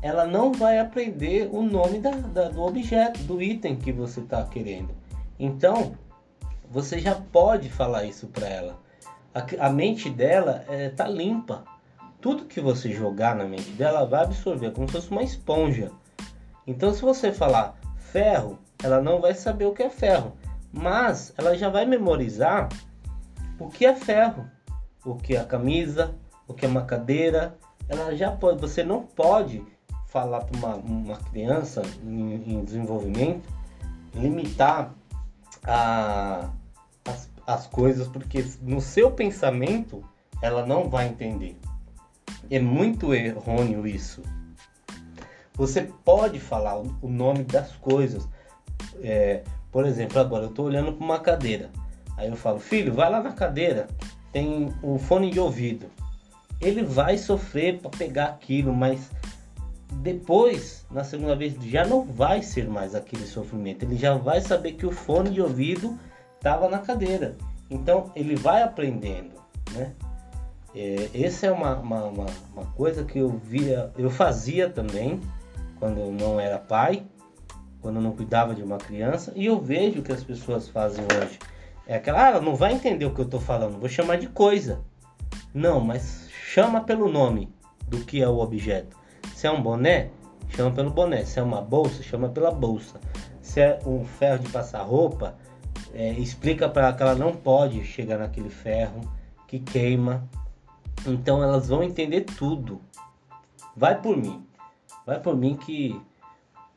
Ela 0.00 0.26
não 0.26 0.52
vai 0.52 0.78
aprender 0.78 1.48
o 1.50 1.62
nome 1.62 1.98
da, 1.98 2.10
da, 2.10 2.48
do 2.48 2.62
objeto, 2.62 3.22
do 3.24 3.42
item 3.42 3.76
que 3.76 3.90
você 3.90 4.20
está 4.20 4.44
querendo. 4.44 4.94
Então, 5.38 5.94
você 6.70 6.98
já 6.98 7.14
pode 7.14 7.68
falar 7.68 8.04
isso 8.04 8.26
para 8.28 8.46
ela. 8.46 8.83
A, 9.34 9.66
a, 9.66 9.70
mente 9.70 10.08
dela 10.08 10.64
é, 10.68 10.92
limpa. 11.08 11.64
Tudo 12.20 12.44
que 12.44 12.60
você 12.60 12.90
jogar 12.90 13.34
na 13.34 13.44
mente 13.44 13.70
dela 13.72 14.06
vai 14.06 14.22
absorver, 14.22 14.70
como 14.70 14.86
se 14.86 14.94
fosse 14.94 15.10
uma 15.10 15.22
esponja. 15.22 15.90
Então, 16.66 16.94
se 16.94 17.02
você 17.02 17.32
falar 17.32 17.76
ferro, 17.98 18.58
ela 18.82 19.02
não 19.02 19.20
vai 19.20 19.34
saber 19.34 19.66
o 19.66 19.72
que 19.72 19.82
é 19.82 19.90
ferro, 19.90 20.32
mas 20.72 21.34
ela 21.36 21.56
já 21.56 21.68
vai 21.68 21.84
memorizar 21.84 22.68
o 23.58 23.68
que 23.68 23.84
é 23.84 23.94
ferro, 23.94 24.46
o 25.04 25.14
que 25.14 25.36
é 25.36 25.44
camisa, 25.44 26.14
o 26.48 26.54
que 26.54 26.64
é 26.64 26.68
uma 26.68 26.84
cadeira. 26.84 27.56
Ela 27.88 28.14
já 28.16 28.30
pode, 28.30 28.60
você 28.60 28.82
não 28.82 29.02
pode 29.02 29.62
falar 30.06 30.44
para 30.44 30.56
uma, 30.56 30.76
uma, 30.76 31.16
criança 31.16 31.82
em, 32.02 32.54
em, 32.54 32.64
desenvolvimento 32.64 33.48
limitar 34.14 34.94
a, 35.64 36.50
as, 37.46 37.60
as 37.60 37.66
coisas, 37.66 38.08
porque 38.08 38.44
no 38.62 38.80
seu 38.80 39.10
pensamento 39.10 40.04
ela 40.42 40.66
não 40.66 40.88
vai 40.88 41.08
entender. 41.08 41.56
É 42.50 42.58
muito 42.58 43.14
errôneo 43.14 43.86
isso. 43.86 44.22
Você 45.54 45.82
pode 46.04 46.40
falar 46.40 46.78
o 46.78 47.08
nome 47.08 47.44
das 47.44 47.72
coisas. 47.76 48.28
É, 49.02 49.42
por 49.70 49.86
exemplo, 49.86 50.18
agora 50.18 50.44
eu 50.44 50.50
estou 50.50 50.66
olhando 50.66 50.92
para 50.92 51.04
uma 51.04 51.18
cadeira. 51.18 51.70
Aí 52.16 52.28
eu 52.28 52.36
falo, 52.36 52.58
filho, 52.58 52.92
vai 52.92 53.10
lá 53.10 53.22
na 53.22 53.32
cadeira, 53.32 53.88
tem 54.32 54.72
um 54.82 54.98
fone 54.98 55.30
de 55.30 55.40
ouvido. 55.40 55.86
Ele 56.60 56.82
vai 56.82 57.18
sofrer 57.18 57.78
para 57.78 57.90
pegar 57.90 58.26
aquilo, 58.26 58.74
mas 58.74 59.10
depois, 59.94 60.84
na 60.90 61.04
segunda 61.04 61.36
vez, 61.36 61.54
já 61.62 61.84
não 61.84 62.04
vai 62.04 62.42
ser 62.42 62.68
mais 62.68 62.94
aquele 62.94 63.26
sofrimento. 63.26 63.84
Ele 63.84 63.96
já 63.96 64.14
vai 64.14 64.40
saber 64.40 64.72
que 64.72 64.86
o 64.86 64.90
fone 64.90 65.30
de 65.30 65.40
ouvido 65.40 65.98
estava 66.44 66.68
na 66.68 66.78
cadeira. 66.78 67.36
Então 67.70 68.12
ele 68.14 68.36
vai 68.36 68.62
aprendendo, 68.62 69.32
né? 69.72 69.94
É, 70.76 71.08
essa 71.14 71.46
é 71.46 71.50
uma, 71.50 71.76
uma, 71.76 72.04
uma, 72.04 72.26
uma, 72.52 72.66
coisa 72.72 73.02
que 73.02 73.18
eu 73.18 73.30
via, 73.30 73.90
eu 73.96 74.10
fazia 74.10 74.68
também 74.68 75.20
quando 75.78 76.00
eu 76.00 76.12
não 76.12 76.38
era 76.38 76.58
pai, 76.58 77.06
quando 77.80 77.96
eu 77.96 78.02
não 78.02 78.12
cuidava 78.12 78.54
de 78.54 78.62
uma 78.62 78.76
criança, 78.76 79.32
e 79.34 79.46
eu 79.46 79.58
vejo 79.58 80.02
que 80.02 80.12
as 80.12 80.22
pessoas 80.22 80.68
fazem 80.68 81.04
hoje. 81.04 81.38
É 81.86 81.96
aquela, 81.96 82.24
ah, 82.24 82.28
ela 82.28 82.40
não 82.40 82.56
vai 82.56 82.72
entender 82.72 83.06
o 83.06 83.14
que 83.14 83.20
eu 83.20 83.24
estou 83.24 83.40
falando, 83.40 83.78
vou 83.78 83.88
chamar 83.88 84.16
de 84.16 84.26
coisa. 84.26 84.80
Não, 85.54 85.80
mas 85.80 86.28
chama 86.30 86.82
pelo 86.82 87.08
nome 87.08 87.54
do 87.88 88.00
que 88.00 88.20
é 88.20 88.28
o 88.28 88.38
objeto. 88.38 88.96
Se 89.34 89.46
é 89.46 89.50
um 89.50 89.62
boné, 89.62 90.10
chama 90.48 90.72
pelo 90.72 90.90
boné. 90.90 91.24
Se 91.24 91.38
é 91.38 91.42
uma 91.42 91.62
bolsa, 91.62 92.02
chama 92.02 92.28
pela 92.28 92.50
bolsa. 92.50 93.00
Se 93.40 93.60
é 93.60 93.78
um 93.86 94.04
ferro 94.04 94.40
de 94.40 94.48
passar 94.48 94.82
roupa, 94.82 95.36
é, 95.94 96.12
explica 96.12 96.68
para 96.68 96.88
ela 96.88 96.92
que 96.92 97.02
ela 97.02 97.14
não 97.14 97.32
pode 97.32 97.84
chegar 97.84 98.18
naquele 98.18 98.50
ferro 98.50 99.00
que 99.46 99.58
queima. 99.58 100.28
Então 101.06 101.42
elas 101.42 101.68
vão 101.68 101.82
entender 101.82 102.22
tudo. 102.22 102.80
Vai 103.76 104.00
por 104.00 104.16
mim. 104.16 104.44
Vai 105.06 105.20
por 105.20 105.36
mim 105.36 105.56
que 105.56 106.00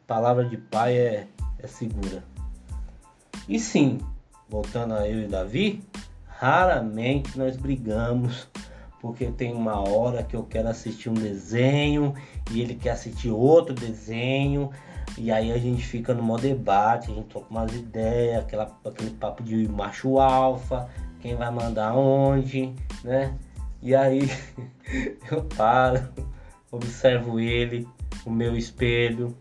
palavra 0.06 0.46
de 0.46 0.58
pai 0.58 0.98
é, 0.98 1.28
é 1.60 1.68
segura. 1.68 2.24
E 3.48 3.60
sim, 3.60 4.00
voltando 4.50 4.94
a 4.94 5.08
eu 5.08 5.22
e 5.22 5.28
Davi, 5.28 5.84
raramente 6.28 7.38
nós 7.38 7.58
brigamos 7.58 8.48
porque 9.00 9.28
tem 9.28 9.54
uma 9.54 9.80
hora 9.80 10.24
que 10.24 10.36
eu 10.36 10.44
quero 10.44 10.68
assistir 10.68 11.10
um 11.10 11.14
desenho 11.14 12.14
e 12.52 12.62
ele 12.62 12.76
quer 12.76 12.92
assistir 12.92 13.30
outro 13.30 13.74
desenho 13.74 14.72
e 15.18 15.32
aí 15.32 15.52
a 15.52 15.58
gente 15.58 15.84
fica 15.84 16.14
no 16.14 16.22
maior 16.22 16.40
debate, 16.40 17.12
a 17.12 17.16
gente 17.16 17.28
troca 17.28 17.48
umas 17.50 17.74
ideias, 17.74 18.44
aquela, 18.44 18.72
aquele 18.86 19.12
papo 19.12 19.44
de 19.44 19.68
macho 19.68 20.20
alfa, 20.20 20.88
quem 21.20 21.36
vai 21.36 21.50
mandar 21.50 21.96
onde, 21.96 22.74
né? 23.04 23.36
E 23.82 23.96
aí 23.96 24.30
eu 25.32 25.44
paro, 25.56 26.08
observo 26.72 27.40
ele, 27.40 27.88
o 28.26 28.30
meu 28.30 28.56
espelho 28.56 29.36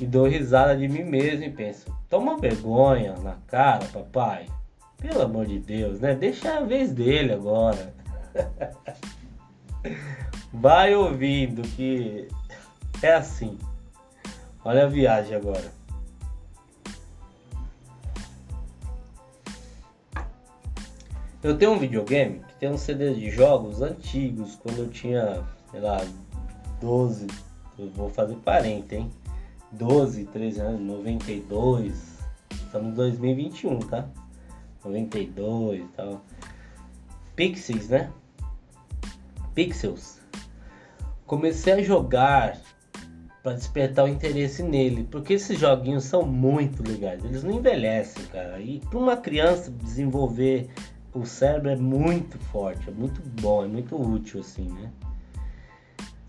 e 0.00 0.06
dou 0.06 0.26
risada 0.26 0.76
de 0.76 0.88
mim 0.88 1.04
mesmo 1.04 1.44
e 1.44 1.50
penso: 1.50 1.94
toma 2.08 2.36
vergonha 2.36 3.14
na 3.16 3.36
cara, 3.46 3.84
papai. 3.86 4.46
Pelo 4.98 5.22
amor 5.22 5.46
de 5.46 5.58
Deus, 5.58 6.00
né? 6.00 6.14
Deixa 6.14 6.56
a 6.56 6.60
vez 6.60 6.92
dele 6.92 7.32
agora. 7.32 7.94
Vai 10.52 10.94
ouvindo 10.94 11.62
que 11.76 12.28
é 13.02 13.12
assim. 13.12 13.58
Olha 14.64 14.84
a 14.84 14.88
viagem 14.88 15.36
agora. 15.36 15.70
Eu 21.42 21.58
tenho 21.58 21.72
um 21.72 21.78
videogame 21.78 22.40
que 22.48 22.54
tem 22.54 22.70
um 22.70 22.78
CD 22.78 23.12
de 23.12 23.30
jogos 23.30 23.82
antigos, 23.82 24.56
quando 24.56 24.78
eu 24.78 24.88
tinha, 24.88 25.44
sei 25.70 25.80
lá, 25.80 25.98
12, 26.80 27.26
eu 27.78 27.90
vou 27.90 28.08
fazer 28.08 28.36
40, 28.36 28.94
hein? 28.94 29.10
12, 29.70 30.24
13 30.24 30.60
anos, 30.60 30.80
92, 30.80 32.18
estamos 32.50 32.92
em 32.92 32.94
2021, 32.94 33.78
tá? 33.80 34.08
92 34.82 35.80
e 35.80 35.88
tal. 35.88 36.22
Pixies, 37.36 37.90
né? 37.90 38.10
Pixels. 39.54 40.18
Comecei 41.26 41.74
a 41.74 41.82
jogar 41.82 42.58
para 43.44 43.52
despertar 43.52 44.06
o 44.06 44.08
interesse 44.08 44.62
nele, 44.62 45.06
porque 45.10 45.34
esses 45.34 45.58
joguinhos 45.58 46.04
são 46.04 46.22
muito 46.22 46.82
legais. 46.82 47.22
Eles 47.22 47.44
não 47.44 47.52
envelhecem, 47.52 48.24
cara. 48.28 48.58
E 48.58 48.80
para 48.80 48.98
uma 48.98 49.18
criança 49.18 49.70
desenvolver 49.70 50.70
o 51.12 51.26
cérebro 51.26 51.68
é 51.68 51.76
muito 51.76 52.38
forte, 52.38 52.88
é 52.88 52.90
muito 52.90 53.20
bom, 53.42 53.62
é 53.62 53.68
muito 53.68 54.00
útil 54.00 54.40
assim, 54.40 54.64
né? 54.70 54.90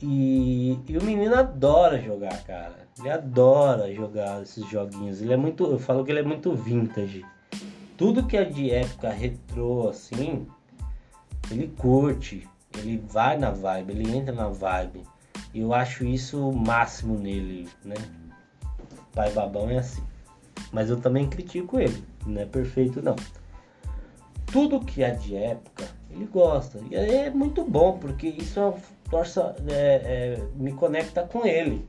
E, 0.01 0.78
e, 0.89 0.97
o 0.97 1.04
menino 1.04 1.34
adora 1.36 2.01
jogar, 2.01 2.38
cara. 2.43 2.86
Ele 2.99 3.10
adora 3.10 3.95
jogar 3.95 4.41
esses 4.41 4.69
joguinhos. 4.69 5.21
Ele 5.21 5.32
é 5.32 5.38
muito, 5.38 5.63
eu 5.63 5.80
falo 5.80 6.04
que 6.04 6.12
ele 6.12 6.19
é 6.19 6.23
muito 6.23 6.54
vintage. 6.54 7.25
Tudo 7.95 8.28
que 8.28 8.36
é 8.36 8.43
de 8.43 8.71
época 8.71 9.10
retrô 9.10 9.88
assim, 9.88 10.45
ele 11.49 11.73
curte, 11.78 12.45
ele 12.78 13.01
vai 13.08 13.38
na 13.38 13.51
vibe, 13.51 13.91
ele 13.91 14.17
entra 14.17 14.36
na 14.36 14.49
vibe. 14.49 15.14
Eu 15.55 15.73
acho 15.73 16.05
isso 16.05 16.49
o 16.49 16.55
máximo 16.55 17.17
nele, 17.17 17.69
né? 17.83 17.95
Pai 19.13 19.31
babão 19.31 19.69
é 19.69 19.77
assim. 19.77 20.03
Mas 20.71 20.89
eu 20.89 20.99
também 20.99 21.29
critico 21.29 21.79
ele, 21.79 22.03
não 22.25 22.41
é 22.41 22.45
perfeito 22.45 23.01
não. 23.01 23.15
Tudo 24.47 24.81
que 24.81 25.01
é 25.01 25.11
de 25.11 25.35
época, 25.35 25.85
ele 26.09 26.25
gosta. 26.25 26.79
E 26.91 26.95
é 26.95 27.29
muito 27.29 27.63
bom, 27.63 27.97
porque 27.97 28.27
isso 28.27 28.59
é 28.59 28.73
torça, 29.09 29.55
é, 29.69 30.35
é, 30.35 30.47
me 30.55 30.73
conecta 30.73 31.23
com 31.23 31.45
ele. 31.45 31.87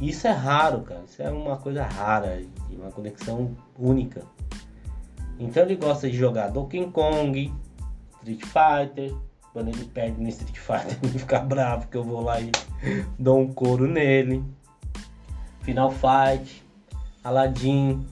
Isso 0.00 0.26
é 0.26 0.32
raro, 0.32 0.82
cara. 0.82 1.02
Isso 1.06 1.22
é 1.22 1.30
uma 1.30 1.56
coisa 1.56 1.84
rara, 1.84 2.40
uma 2.70 2.90
conexão 2.90 3.56
única. 3.78 4.22
Então 5.38 5.64
ele 5.64 5.76
gosta 5.76 6.08
de 6.08 6.16
jogar 6.16 6.48
Donkey 6.48 6.86
Kong, 6.90 7.52
Street 8.18 8.42
Fighter. 8.44 9.14
Quando 9.54 9.68
ele 9.68 9.84
perde 9.84 10.20
no 10.20 10.28
Street 10.28 10.58
Fighter, 10.58 10.98
ele 11.08 11.18
fica 11.18 11.38
bravo 11.38 11.86
que 11.86 11.96
eu 11.96 12.02
vou 12.02 12.20
lá 12.20 12.40
e 12.40 12.50
dou 13.16 13.38
um 13.38 13.52
couro 13.52 13.86
nele. 13.86 14.42
Final 15.62 15.92
Fight, 15.92 16.62
Aladdin, 17.22 18.04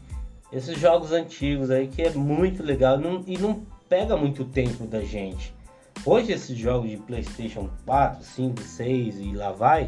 esses 0.52 0.78
jogos 0.78 1.10
antigos 1.10 1.68
aí 1.68 1.88
que 1.88 2.00
é 2.00 2.10
muito 2.10 2.62
legal 2.62 2.96
não, 2.96 3.24
e 3.26 3.36
não 3.36 3.60
pega 3.88 4.16
muito 4.16 4.44
tempo 4.44 4.86
da 4.86 5.00
gente. 5.00 5.52
Hoje 6.06 6.30
esses 6.32 6.56
jogos 6.56 6.88
de 6.88 6.96
PlayStation 6.96 7.68
4, 7.84 8.24
5, 8.24 8.62
6 8.62 9.18
e 9.18 9.32
lá 9.32 9.50
vai, 9.50 9.86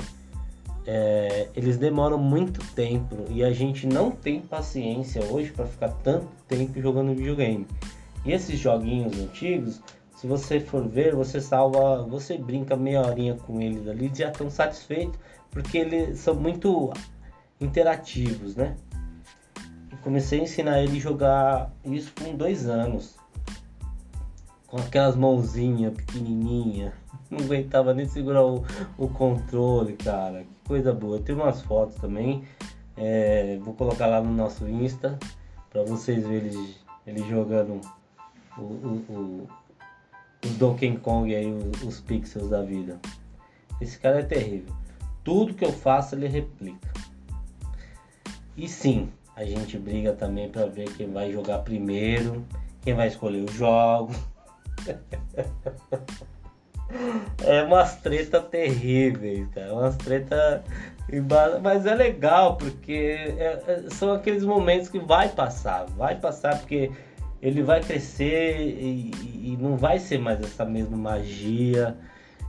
é, 0.85 1.49
eles 1.55 1.77
demoram 1.77 2.19
muito 2.19 2.61
tempo 2.75 3.25
e 3.31 3.45
a 3.45 3.53
gente 3.53 3.87
não 3.87 4.11
tem 4.11 4.41
paciência 4.41 5.25
hoje 5.25 5.53
para 5.53 5.67
ficar 5.67 5.91
tanto 6.03 6.27
tempo 6.49 6.83
jogando 6.83 7.15
videogame. 7.15 7.65
E 8.25 8.33
esses 8.33 8.59
joguinhos 8.59 9.17
antigos, 9.19 9.81
se 10.25 10.29
você 10.29 10.59
for 10.59 10.89
ver, 10.89 11.15
você 11.15 11.39
salva, 11.39 12.03
você 12.05 12.39
brinca 12.39 12.75
meia 12.75 13.03
horinha 13.03 13.35
com 13.35 13.61
eles 13.61 13.87
ali 13.87 14.11
já 14.15 14.31
estão 14.31 14.49
satisfeitos 14.49 15.21
porque 15.51 15.77
eles 15.77 16.19
são 16.19 16.35
muito 16.35 16.91
interativos, 17.61 18.57
né? 18.57 18.75
comecei 20.01 20.41
a 20.41 20.43
ensinar 20.45 20.81
ele 20.81 20.97
a 20.97 21.01
jogar 21.01 21.71
isso 21.85 22.11
com 22.19 22.35
dois 22.35 22.67
anos. 22.67 23.17
Com 24.67 24.79
aquelas 24.79 25.15
mãozinhas 25.15 25.93
pequenininhas. 25.93 26.95
Não 27.31 27.41
aguentava 27.41 27.93
nem 27.93 28.09
segurar 28.09 28.47
o, 28.47 28.65
o 28.97 29.09
controle, 29.09 29.93
cara. 29.93 30.45
Que 30.45 30.69
coisa 30.69 30.95
boa. 30.95 31.21
Tem 31.21 31.35
umas 31.35 31.61
fotos 31.61 31.97
também. 31.97 32.45
É, 32.97 33.59
vou 33.63 33.75
colocar 33.75 34.07
lá 34.07 34.23
no 34.23 34.33
nosso 34.33 34.67
Insta 34.67 35.19
para 35.69 35.83
vocês 35.83 36.27
verem 36.27 36.49
ele, 36.49 36.75
ele 37.07 37.29
jogando 37.29 37.79
o, 38.57 38.63
o, 38.63 39.05
o, 39.11 39.49
os 40.45 40.57
Donkey 40.57 40.97
Kong 40.99 41.35
aí, 41.35 41.53
os, 41.87 42.01
pixels 42.01 42.51
da 42.51 42.63
vida. 42.63 42.99
Esse 43.81 43.99
cara 43.99 44.21
é 44.21 44.23
terrível. 44.23 44.73
Tudo 45.23 45.55
que 45.55 45.65
eu 45.65 45.73
faço 45.73 46.15
ele 46.15 46.29
replica. 46.29 46.93
E 48.57 48.69
sim, 48.69 49.11
a 49.35 49.45
gente 49.45 49.79
briga 49.79 50.13
também 50.13 50.49
para 50.49 50.67
ver 50.67 50.91
quem 50.97 51.11
vai 51.11 51.33
jogar 51.33 51.61
primeiro, 51.61 52.45
quem 52.83 52.95
vai 52.95 53.09
escolher 53.09 53.43
o 53.43 53.53
jogo. 53.53 54.15
é 57.43 57.63
umas 57.63 57.97
treta 57.97 58.41
terríveis, 58.41 59.49
cara. 59.49 59.73
Umas 59.73 59.97
treta. 59.97 60.63
Mas 61.63 61.87
é 61.87 61.95
legal, 61.95 62.57
porque 62.57 63.35
é, 63.39 63.63
é, 63.67 63.91
são 63.91 64.13
aqueles 64.13 64.45
momentos 64.45 64.89
que 64.89 64.99
vai 64.99 65.29
passar. 65.29 65.87
Vai 65.97 66.17
passar 66.17 66.59
porque 66.59 66.91
ele 67.45 67.63
vai 67.63 67.83
crescer 67.83 68.59
e, 68.59 69.11
e 69.53 69.59
não 69.61 69.77
vai 69.77 69.99
ser 69.99 70.19
mais 70.19 70.41
essa 70.41 70.65
mesma 70.65 70.97
magia. 70.97 71.95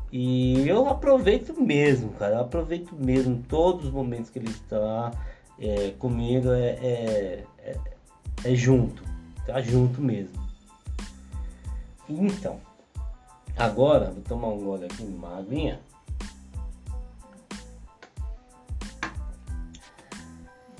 E 0.10 0.65
eu 0.65 0.88
aproveito 0.88 1.53
mesmo, 1.62 2.12
cara. 2.13 2.36
Eu 2.36 2.41
aproveito 2.41 2.95
mesmo 2.95 3.43
todos 3.49 3.88
os 3.88 3.91
momentos 3.91 4.29
que 4.29 4.39
ele 4.39 4.49
está 4.49 5.12
é, 5.60 5.89
comigo 5.99 6.49
é, 6.49 6.69
é, 6.69 7.43
é, 7.60 7.77
é, 8.45 8.55
junto, 8.55 9.03
tá 9.45 9.62
junto 9.62 10.01
mesmo. 10.01 10.41
Então, 12.08 12.62
agora 13.58 14.12
vou 14.12 14.23
tomar 14.23 14.47
um 14.47 14.63
gole 14.63 14.86
aqui 14.86 15.03
numa 15.03 15.39
aguinha. 15.39 15.81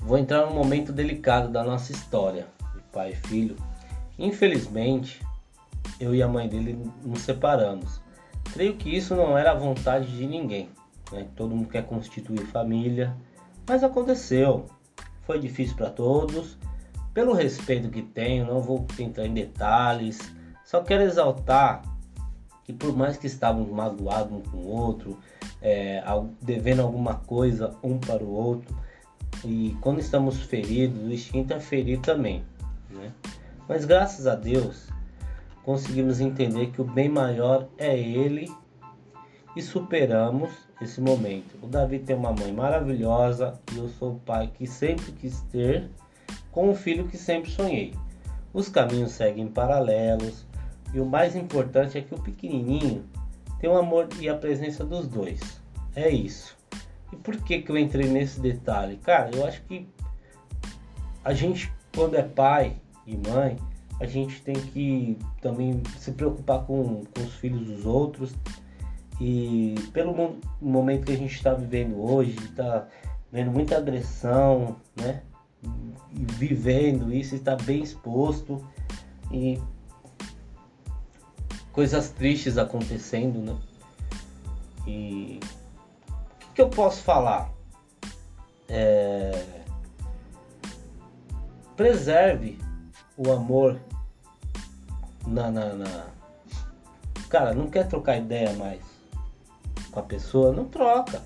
Vou 0.00 0.16
entrar 0.16 0.46
num 0.46 0.54
momento 0.54 0.90
delicado 0.90 1.50
da 1.50 1.62
nossa 1.62 1.92
história, 1.92 2.46
de 2.74 2.80
pai 2.90 3.10
e 3.12 3.16
filho. 3.16 3.65
Infelizmente, 4.18 5.20
eu 6.00 6.14
e 6.14 6.22
a 6.22 6.28
mãe 6.28 6.48
dele 6.48 6.78
nos 7.04 7.20
separamos. 7.20 8.00
Creio 8.52 8.76
que 8.76 8.94
isso 8.94 9.14
não 9.14 9.36
era 9.36 9.52
a 9.52 9.54
vontade 9.54 10.16
de 10.16 10.26
ninguém. 10.26 10.68
Né? 11.12 11.26
Todo 11.36 11.54
mundo 11.54 11.68
quer 11.68 11.84
constituir 11.84 12.46
família, 12.46 13.14
mas 13.68 13.84
aconteceu. 13.84 14.66
Foi 15.22 15.38
difícil 15.38 15.76
para 15.76 15.90
todos. 15.90 16.56
Pelo 17.12 17.32
respeito 17.32 17.90
que 17.90 18.02
tenho, 18.02 18.46
não 18.46 18.60
vou 18.60 18.86
entrar 18.98 19.26
em 19.26 19.34
detalhes. 19.34 20.18
Só 20.64 20.82
quero 20.82 21.02
exaltar 21.02 21.82
que 22.64 22.72
por 22.72 22.96
mais 22.96 23.16
que 23.16 23.26
estávamos 23.26 23.70
magoados 23.70 24.32
um 24.32 24.40
com 24.40 24.56
o 24.56 24.68
outro, 24.68 25.18
é, 25.62 26.02
devendo 26.42 26.82
alguma 26.82 27.14
coisa 27.14 27.76
um 27.82 27.96
para 27.96 28.24
o 28.24 28.28
outro, 28.28 28.76
e 29.44 29.76
quando 29.80 30.00
estamos 30.00 30.42
feridos, 30.42 31.00
o 31.00 31.12
instinto 31.12 31.54
é 31.54 31.60
ferir 31.60 32.00
também. 32.00 32.44
Né? 32.90 33.12
Mas 33.68 33.84
graças 33.84 34.26
a 34.26 34.34
Deus, 34.34 34.88
conseguimos 35.64 36.20
entender 36.20 36.70
que 36.70 36.80
o 36.80 36.84
bem 36.84 37.08
maior 37.08 37.68
é 37.76 37.98
Ele 37.98 38.48
e 39.56 39.62
superamos 39.62 40.50
esse 40.80 41.00
momento. 41.00 41.56
O 41.62 41.66
Davi 41.66 41.98
tem 41.98 42.14
uma 42.14 42.32
mãe 42.32 42.52
maravilhosa 42.52 43.58
e 43.72 43.78
eu 43.78 43.88
sou 43.88 44.12
o 44.12 44.20
pai 44.20 44.50
que 44.52 44.66
sempre 44.66 45.10
quis 45.12 45.40
ter, 45.50 45.90
com 46.52 46.70
o 46.70 46.74
filho 46.74 47.08
que 47.08 47.16
sempre 47.16 47.50
sonhei. 47.50 47.94
Os 48.52 48.68
caminhos 48.68 49.12
seguem 49.12 49.48
paralelos 49.48 50.46
e 50.94 51.00
o 51.00 51.06
mais 51.06 51.34
importante 51.34 51.98
é 51.98 52.02
que 52.02 52.14
o 52.14 52.22
pequenininho 52.22 53.04
tem 53.58 53.68
o 53.68 53.76
amor 53.76 54.08
e 54.20 54.28
a 54.28 54.36
presença 54.36 54.84
dos 54.84 55.08
dois. 55.08 55.60
É 55.94 56.08
isso. 56.08 56.56
E 57.12 57.16
por 57.16 57.36
que, 57.38 57.62
que 57.62 57.70
eu 57.70 57.78
entrei 57.78 58.08
nesse 58.08 58.40
detalhe? 58.40 58.98
Cara, 58.98 59.30
eu 59.34 59.44
acho 59.46 59.62
que 59.62 59.88
a 61.24 61.32
gente, 61.32 61.72
quando 61.94 62.14
é 62.14 62.22
pai 62.22 62.76
e 63.06 63.16
mãe, 63.16 63.56
a 64.00 64.06
gente 64.06 64.42
tem 64.42 64.54
que 64.54 65.18
também 65.40 65.82
se 65.98 66.12
preocupar 66.12 66.64
com, 66.64 67.04
com 67.04 67.22
os 67.22 67.34
filhos 67.34 67.66
dos 67.66 67.86
outros, 67.86 68.34
e 69.20 69.74
pelo 69.92 70.38
momento 70.60 71.06
que 71.06 71.12
a 71.12 71.16
gente 71.16 71.34
está 71.34 71.54
vivendo 71.54 71.98
hoje, 72.02 72.36
está 72.36 72.86
vendo 73.32 73.50
muita 73.50 73.78
agressão, 73.78 74.76
né? 74.94 75.22
E 75.62 76.24
vivendo 76.32 77.12
isso, 77.12 77.34
está 77.34 77.56
bem 77.56 77.82
exposto 77.82 78.62
e 79.32 79.58
coisas 81.72 82.10
tristes 82.10 82.58
acontecendo, 82.58 83.40
né? 83.40 83.56
E 84.86 85.40
o 85.40 86.38
que, 86.38 86.46
que 86.54 86.62
eu 86.62 86.68
posso 86.68 87.02
falar? 87.02 87.50
É... 88.68 89.44
Preserve 91.74 92.58
o 93.16 93.32
amor 93.32 93.80
na, 95.26 95.50
na, 95.50 95.74
na, 95.74 96.06
Cara, 97.28 97.54
não 97.54 97.68
quer 97.68 97.88
trocar 97.88 98.16
ideia 98.16 98.52
mais 98.52 98.80
com 99.90 100.00
a 100.00 100.02
pessoa, 100.02 100.52
não 100.52 100.66
troca. 100.66 101.22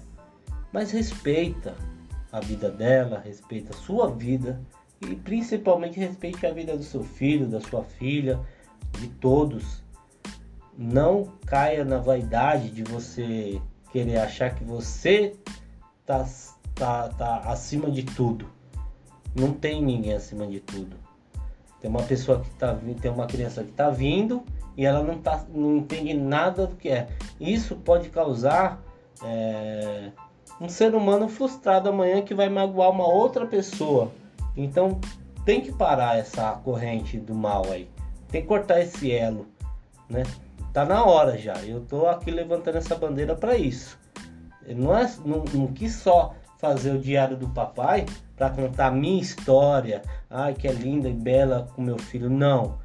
Mas 0.73 0.91
respeita 0.93 1.75
a 2.33 2.41
vida 2.41 2.71
dela, 2.71 3.21
respeita 3.25 3.75
a 3.75 3.79
sua 3.79 4.11
vida 4.11 4.61
e 5.01 5.15
principalmente 5.17 5.99
respeite 5.99 6.47
a 6.47 6.53
vida 6.53 6.77
do 6.77 6.83
seu 6.83 7.03
filho, 7.03 7.49
da 7.49 7.61
sua 7.61 7.83
filha, 7.83 8.41
de 8.99 9.09
todos. 9.09 9.83
Não 10.79 11.33
caia 11.45 11.85
na 11.85 11.99
vaidade 11.99 12.71
de 12.71 12.83
você 12.83 13.61
querer 13.93 14.19
achar 14.19 14.55
que 14.55 14.65
você 14.65 15.37
tá, 16.07 16.27
tá, 16.75 17.09
tá 17.09 17.39
acima 17.41 17.91
de 17.91 18.05
tudo. 18.05 18.49
Não 19.35 19.53
tem 19.53 19.85
ninguém 19.85 20.15
acima 20.15 20.47
de 20.47 20.61
tudo. 20.61 20.97
Tem 21.81 21.91
uma 21.91 22.03
pessoa 22.03 22.41
que 22.41 22.51
tá 22.51 22.77
tem 23.01 23.11
uma 23.11 23.27
criança 23.27 23.65
que 23.65 23.73
tá 23.73 23.89
vindo 23.91 24.45
e 24.77 24.85
ela 24.85 25.03
não, 25.03 25.19
tá, 25.19 25.45
não 25.53 25.77
entende 25.79 26.15
nada 26.15 26.67
do 26.67 26.77
que 26.77 26.89
é. 26.89 27.09
Isso 27.41 27.77
pode 27.77 28.11
causar 28.11 28.81
é, 29.23 30.11
um 30.61 30.69
ser 30.69 30.95
humano 30.95 31.29
frustrado 31.29 31.89
amanhã 31.89 32.23
que 32.23 32.35
vai 32.35 32.49
magoar 32.49 32.91
uma 32.91 33.07
outra 33.07 33.47
pessoa. 33.47 34.13
Então 34.57 35.01
tem 35.45 35.61
que 35.61 35.73
parar 35.73 36.19
essa 36.19 36.53
corrente 36.65 37.19
do 37.19 37.35
mal 37.35 37.65
aí. 37.71 37.89
Tem 38.29 38.43
que 38.43 38.49
cortar 38.49 38.81
esse 38.81 39.11
elo, 39.11 39.47
né? 40.09 40.23
Tá 40.73 40.85
na 40.85 41.05
hora 41.05 41.37
já. 41.37 41.55
Eu 41.65 41.81
tô 41.81 42.07
aqui 42.07 42.31
levantando 42.31 42.77
essa 42.77 42.95
bandeira 42.95 43.35
para 43.35 43.57
isso. 43.57 43.99
não, 44.77 44.97
é, 44.97 45.11
não, 45.25 45.45
não 45.53 45.89
só 45.89 46.35
fazer 46.61 46.93
o 46.93 46.99
diário 46.99 47.37
do 47.37 47.49
papai 47.49 48.07
para 48.37 48.51
contar 48.51 48.87
a 48.87 48.91
minha 48.91 49.21
história, 49.21 50.03
ai 50.29 50.55
que 50.55 50.69
é 50.69 50.73
linda 50.73 51.09
e 51.09 51.13
bela 51.13 51.69
com 51.75 51.83
meu 51.83 51.99
filho. 51.99 52.29
Não 52.29 52.79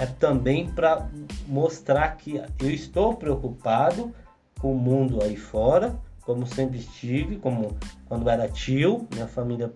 é 0.00 0.06
também 0.06 0.66
para 0.66 1.06
mostrar 1.46 2.16
que 2.16 2.42
eu 2.58 2.70
estou 2.70 3.14
preocupado 3.14 4.14
com 4.58 4.72
o 4.72 4.78
mundo 4.78 5.22
aí 5.22 5.36
fora, 5.36 5.94
como 6.22 6.46
sempre 6.46 6.78
estive, 6.78 7.36
como 7.36 7.76
quando 8.06 8.28
era 8.30 8.48
tio, 8.48 9.06
minha 9.12 9.26
família 9.26 9.70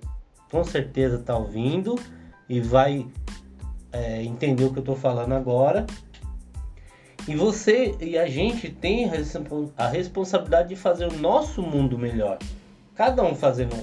com 0.51 0.64
certeza 0.64 1.17
está 1.17 1.37
ouvindo 1.37 1.99
e 2.49 2.59
vai 2.59 3.07
é, 3.93 4.23
entender 4.23 4.64
o 4.64 4.73
que 4.73 4.79
eu 4.79 4.83
estou 4.83 4.97
falando 4.97 5.35
agora. 5.35 5.85
E 7.29 7.37
você 7.37 7.95
e 8.01 8.17
a 8.17 8.27
gente 8.27 8.71
tem 8.71 9.11
a 9.77 9.88
responsabilidade 9.88 10.71
de 10.71 10.77
fazer 10.77 11.07
o 11.07 11.19
nosso 11.19 11.61
mundo 11.61 11.99
melhor. 11.99 12.38
Cada 12.94 13.22
um 13.22 13.35
fazendo 13.35 13.74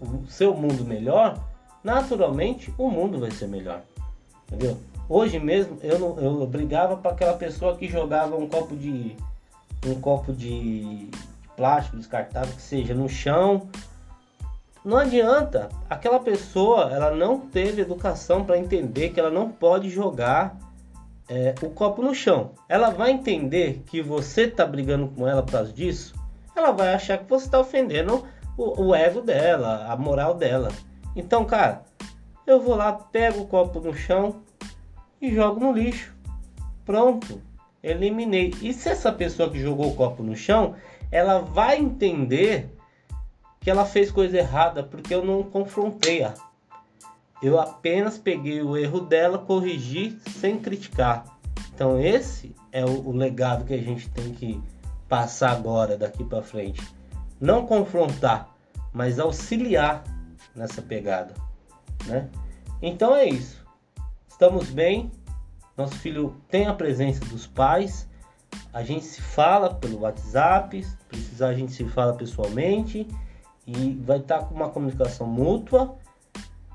o 0.00 0.26
seu 0.26 0.54
mundo 0.54 0.84
melhor, 0.84 1.38
naturalmente 1.82 2.72
o 2.78 2.88
mundo 2.90 3.18
vai 3.18 3.30
ser 3.30 3.48
melhor. 3.48 3.82
Entendeu? 4.46 4.78
Hoje 5.08 5.38
mesmo 5.38 5.78
eu, 5.82 5.98
não, 5.98 6.18
eu 6.18 6.46
brigava 6.46 6.96
para 6.96 7.12
aquela 7.12 7.34
pessoa 7.34 7.76
que 7.76 7.88
jogava 7.88 8.36
um 8.36 8.48
copo 8.48 8.76
de 8.76 9.16
um 9.86 10.00
copo 10.00 10.32
de 10.32 11.10
plástico 11.56 11.96
descartável 11.96 12.54
que 12.54 12.62
seja 12.62 12.94
no 12.94 13.08
chão. 13.08 13.68
Não 14.84 14.96
adianta, 14.96 15.68
aquela 15.88 16.18
pessoa 16.18 16.90
ela 16.92 17.10
não 17.10 17.38
teve 17.38 17.82
educação 17.82 18.44
para 18.44 18.58
entender 18.58 19.10
que 19.10 19.20
ela 19.20 19.30
não 19.30 19.48
pode 19.48 19.90
jogar 19.90 20.56
é, 21.28 21.54
o 21.62 21.70
copo 21.70 22.02
no 22.02 22.14
chão. 22.14 22.50
Ela 22.68 22.90
vai 22.90 23.10
entender 23.10 23.82
que 23.86 24.02
você 24.02 24.42
está 24.42 24.66
brigando 24.66 25.08
com 25.08 25.26
ela 25.26 25.42
por 25.42 25.52
causa 25.52 25.72
disso. 25.72 26.14
Ela 26.54 26.72
vai 26.72 26.94
achar 26.94 27.18
que 27.18 27.28
você 27.28 27.46
está 27.46 27.60
ofendendo 27.60 28.24
o, 28.56 28.86
o 28.86 28.94
ego 28.94 29.20
dela, 29.20 29.86
a 29.88 29.96
moral 29.96 30.34
dela. 30.34 30.70
Então, 31.14 31.44
cara, 31.44 31.82
eu 32.46 32.60
vou 32.60 32.74
lá, 32.74 32.92
pego 32.92 33.42
o 33.42 33.46
copo 33.46 33.80
no 33.80 33.94
chão, 33.94 34.42
e 35.22 35.32
jogo 35.32 35.60
no 35.60 35.72
lixo. 35.72 36.12
Pronto, 36.84 37.40
eliminei. 37.80 38.52
E 38.60 38.74
se 38.74 38.88
essa 38.88 39.12
pessoa 39.12 39.48
que 39.48 39.60
jogou 39.60 39.88
o 39.88 39.94
copo 39.94 40.20
no 40.22 40.34
chão, 40.34 40.74
ela 41.12 41.38
vai 41.38 41.78
entender 41.78 42.68
que 43.60 43.70
ela 43.70 43.84
fez 43.84 44.10
coisa 44.10 44.38
errada 44.38 44.82
porque 44.82 45.14
eu 45.14 45.24
não 45.24 45.44
confrontei-a. 45.44 46.34
Eu 47.40 47.60
apenas 47.60 48.18
peguei 48.18 48.60
o 48.62 48.76
erro 48.76 49.00
dela, 49.00 49.38
corrigi 49.38 50.18
sem 50.28 50.58
criticar. 50.58 51.24
Então 51.72 51.98
esse 51.98 52.54
é 52.72 52.84
o, 52.84 53.08
o 53.08 53.12
legado 53.12 53.64
que 53.64 53.74
a 53.74 53.78
gente 53.78 54.08
tem 54.10 54.34
que 54.34 54.60
passar 55.08 55.52
agora 55.52 55.96
daqui 55.96 56.24
para 56.24 56.42
frente. 56.42 56.82
Não 57.42 57.66
confrontar, 57.66 58.54
mas 58.92 59.18
auxiliar 59.18 60.04
nessa 60.54 60.80
pegada, 60.80 61.34
né? 62.06 62.28
Então 62.80 63.16
é 63.16 63.24
isso. 63.24 63.66
Estamos 64.28 64.70
bem. 64.70 65.10
Nosso 65.76 65.96
filho 65.96 66.36
tem 66.48 66.68
a 66.68 66.72
presença 66.72 67.24
dos 67.24 67.44
pais. 67.44 68.08
A 68.72 68.84
gente 68.84 69.04
se 69.04 69.20
fala 69.20 69.74
pelo 69.74 70.02
WhatsApp, 70.02 70.84
se 70.84 70.96
precisar 71.08 71.48
a 71.48 71.54
gente 71.54 71.72
se 71.72 71.84
fala 71.84 72.14
pessoalmente 72.14 73.08
e 73.66 74.00
vai 74.04 74.18
estar 74.18 74.38
tá 74.38 74.44
com 74.44 74.54
uma 74.54 74.70
comunicação 74.70 75.26
mútua 75.26 75.96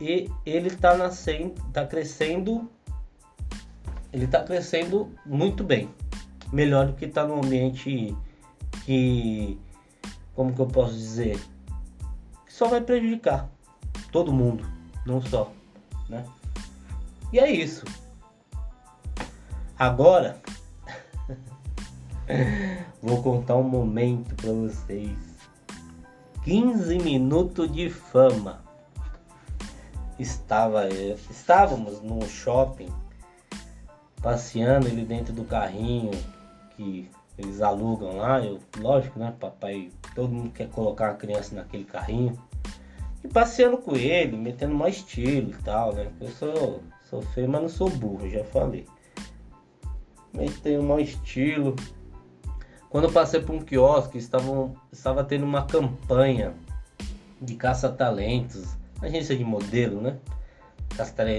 e 0.01 0.29
ele 0.45 0.67
está 0.67 0.97
nascendo, 0.97 1.55
está 1.69 1.87
crescendo, 1.87 2.69
ele 4.11 4.25
está 4.25 4.43
crescendo 4.43 5.09
muito 5.25 5.63
bem, 5.63 5.89
melhor 6.51 6.87
do 6.87 6.93
que 6.93 7.05
está 7.05 7.25
no 7.25 7.37
ambiente 7.37 8.13
que, 8.85 9.57
como 10.37 10.53
que 10.53 10.61
eu 10.61 10.67
posso 10.67 10.93
dizer, 10.93 11.35
que 12.45 12.53
só 12.53 12.67
vai 12.67 12.79
prejudicar 12.79 13.49
todo 14.11 14.31
mundo, 14.31 14.63
não 15.03 15.19
só, 15.19 15.51
né? 16.07 16.23
E 17.33 17.39
é 17.39 17.49
isso. 17.49 17.83
Agora 19.79 20.39
vou 23.01 23.23
contar 23.23 23.55
um 23.55 23.63
momento 23.63 24.35
para 24.35 24.51
vocês. 24.51 25.17
15 26.43 26.99
minutos 26.99 27.71
de 27.71 27.89
fama 27.89 28.61
estava, 30.19 30.87
estávamos 30.87 31.99
no 32.03 32.23
shopping 32.27 32.93
passeando 34.21 34.87
ele 34.87 35.03
dentro 35.03 35.33
do 35.33 35.43
carrinho 35.43 36.11
que 36.75 37.09
eles 37.37 37.61
alugam 37.61 38.17
lá. 38.17 38.43
Eu, 38.43 38.59
lógico, 38.79 39.19
né? 39.19 39.33
Papai, 39.39 39.91
todo 40.15 40.33
mundo 40.33 40.51
quer 40.51 40.69
colocar 40.69 41.11
a 41.11 41.13
criança 41.15 41.55
naquele 41.55 41.85
carrinho. 41.85 42.37
E 43.23 43.27
passeando 43.27 43.77
com 43.77 43.95
ele, 43.95 44.37
metendo 44.37 44.73
mais 44.73 44.97
estilo 44.97 45.51
e 45.51 45.63
tal, 45.63 45.93
né? 45.93 46.11
Eu 46.19 46.29
sou, 46.29 46.81
sou 47.09 47.21
feio, 47.21 47.49
mas 47.49 47.61
não 47.61 47.69
sou 47.69 47.89
burro, 47.89 48.29
já 48.29 48.43
falei. 48.43 48.85
Metendo 50.33 50.83
mais 50.83 51.09
estilo. 51.09 51.75
Quando 52.89 53.05
eu 53.05 53.11
passei 53.11 53.41
por 53.41 53.53
um 53.53 53.59
quiosque, 53.59 54.17
estavam, 54.17 54.75
estava 54.91 55.23
tendo 55.23 55.45
uma 55.45 55.65
campanha 55.65 56.53
de 57.41 57.55
caça-talentos 57.55 58.77
agência 59.01 59.35
de 59.35 59.43
modelo, 59.43 60.01
né? 60.01 60.17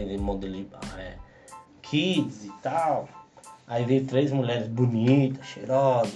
De 0.06 0.18
modelo 0.18 0.54
de 0.54 0.68
é, 0.98 1.16
kids 1.82 2.44
e 2.44 2.52
tal. 2.62 3.08
Aí 3.68 3.84
veio 3.84 4.06
três 4.06 4.32
mulheres 4.32 4.66
bonitas, 4.66 5.46
cheirosas, 5.46 6.14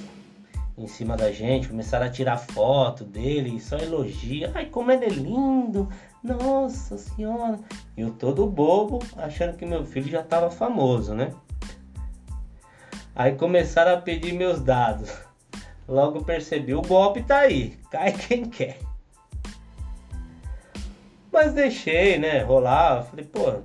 em 0.76 0.86
cima 0.86 1.18
da 1.18 1.30
gente, 1.30 1.68
começaram 1.68 2.06
a 2.06 2.10
tirar 2.10 2.38
foto 2.38 3.04
dele, 3.04 3.60
só 3.60 3.76
elogia. 3.76 4.50
Ai, 4.54 4.66
como 4.66 4.90
ele 4.90 5.04
é 5.04 5.08
lindo! 5.10 5.86
Nossa 6.24 6.96
senhora! 6.96 7.58
Eu 7.94 8.10
todo 8.12 8.46
bobo, 8.46 9.00
achando 9.18 9.56
que 9.56 9.66
meu 9.66 9.84
filho 9.84 10.08
já 10.08 10.20
estava 10.20 10.50
famoso, 10.50 11.14
né? 11.14 11.34
Aí 13.14 13.32
começaram 13.32 13.92
a 13.92 14.00
pedir 14.00 14.32
meus 14.32 14.62
dados. 14.62 15.12
Logo 15.86 16.24
percebi, 16.24 16.74
o 16.74 16.80
golpe 16.80 17.22
tá 17.22 17.40
aí, 17.40 17.76
cai 17.90 18.12
quem 18.16 18.46
quer. 18.46 18.78
Mas 21.30 21.52
deixei, 21.52 22.18
né, 22.18 22.42
rolar. 22.42 23.02
Falei, 23.02 23.26
pô, 23.26 23.62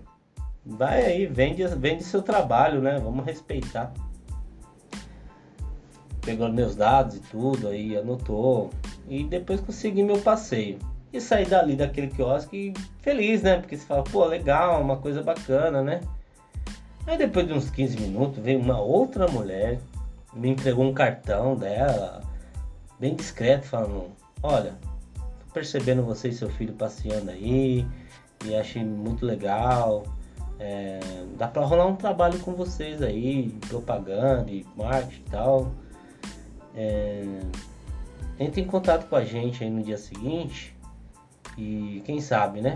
vai 0.68 1.06
aí, 1.06 1.26
vende, 1.26 1.66
vende 1.68 2.04
seu 2.04 2.22
trabalho, 2.22 2.82
né? 2.82 3.00
Vamos 3.00 3.26
respeitar. 3.26 3.94
Pegou 6.22 6.52
meus 6.52 6.76
dados 6.76 7.16
e 7.16 7.20
tudo, 7.20 7.70
aí 7.70 7.96
anotou. 7.96 8.70
E 9.08 9.24
depois 9.24 9.62
consegui 9.62 10.04
meu 10.04 10.20
passeio. 10.20 10.78
E 11.14 11.22
saí 11.22 11.46
dali 11.46 11.76
daquele 11.76 12.08
quiosque 12.08 12.74
feliz, 13.02 13.42
né? 13.42 13.58
Porque 13.60 13.78
você 13.78 13.86
fala, 13.86 14.04
pô, 14.04 14.26
legal, 14.26 14.82
uma 14.82 14.98
coisa 14.98 15.24
bacana, 15.24 15.82
né? 15.82 16.02
Aí 17.06 17.18
depois 17.18 17.48
de 17.48 17.54
uns 17.54 17.70
15 17.70 18.02
minutos 18.02 18.44
veio 18.44 18.60
uma 18.60 18.80
outra 18.80 19.28
mulher, 19.30 19.80
me 20.34 20.50
entregou 20.50 20.84
um 20.84 20.94
cartão 20.94 21.56
dela, 21.56 22.22
bem 23.00 23.16
discreto, 23.16 23.66
falando, 23.66 24.12
olha, 24.44 24.76
percebendo 25.54 26.04
você 26.04 26.28
e 26.28 26.34
seu 26.34 26.50
filho 26.50 26.74
passeando 26.74 27.32
aí 27.32 27.88
e 28.46 28.54
achei 28.54 28.84
muito 28.84 29.26
legal. 29.26 30.04
É, 30.60 31.00
dá 31.38 31.48
para 31.48 31.66
rolar 31.66 31.86
um 31.86 31.96
trabalho 31.96 32.40
com 32.40 32.54
vocês 32.54 33.02
aí, 33.02 33.50
propaganda 33.70 34.50
e 34.50 34.66
marketing 34.76 35.22
e 35.22 35.30
tal. 35.30 35.72
É, 36.76 37.24
entre 38.40 38.62
em 38.62 38.66
contato 38.66 39.08
com 39.08 39.16
a 39.16 39.24
gente 39.24 39.64
aí 39.64 39.70
no 39.70 39.84
dia 39.84 39.98
seguinte 39.98 40.76
e 41.58 42.02
quem 42.06 42.22
sabe, 42.22 42.62
né? 42.62 42.74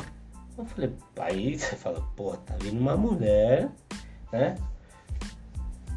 Eu 0.58 0.66
falei, 0.66 0.94
aí 1.20 1.58
você 1.60 1.76
fala, 1.76 2.02
pô, 2.16 2.36
tá 2.36 2.56
vindo 2.60 2.80
uma 2.80 2.96
mulher, 2.96 3.70
né? 4.32 4.56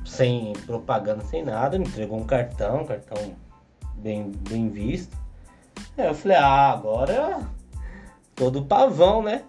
Sem 0.05 0.53
propaganda, 0.66 1.25
sem 1.25 1.44
nada, 1.44 1.79
me 1.79 1.87
entregou 1.87 2.18
um 2.18 2.27
cartão, 2.27 2.85
cartão 2.85 3.35
bem, 3.97 4.31
bem 4.49 4.68
visto. 4.68 5.16
Aí 5.97 6.07
eu 6.07 6.14
falei, 6.14 6.37
ah, 6.37 6.73
agora 6.73 7.47
todo 8.35 8.64
pavão, 8.64 9.23
né? 9.23 9.44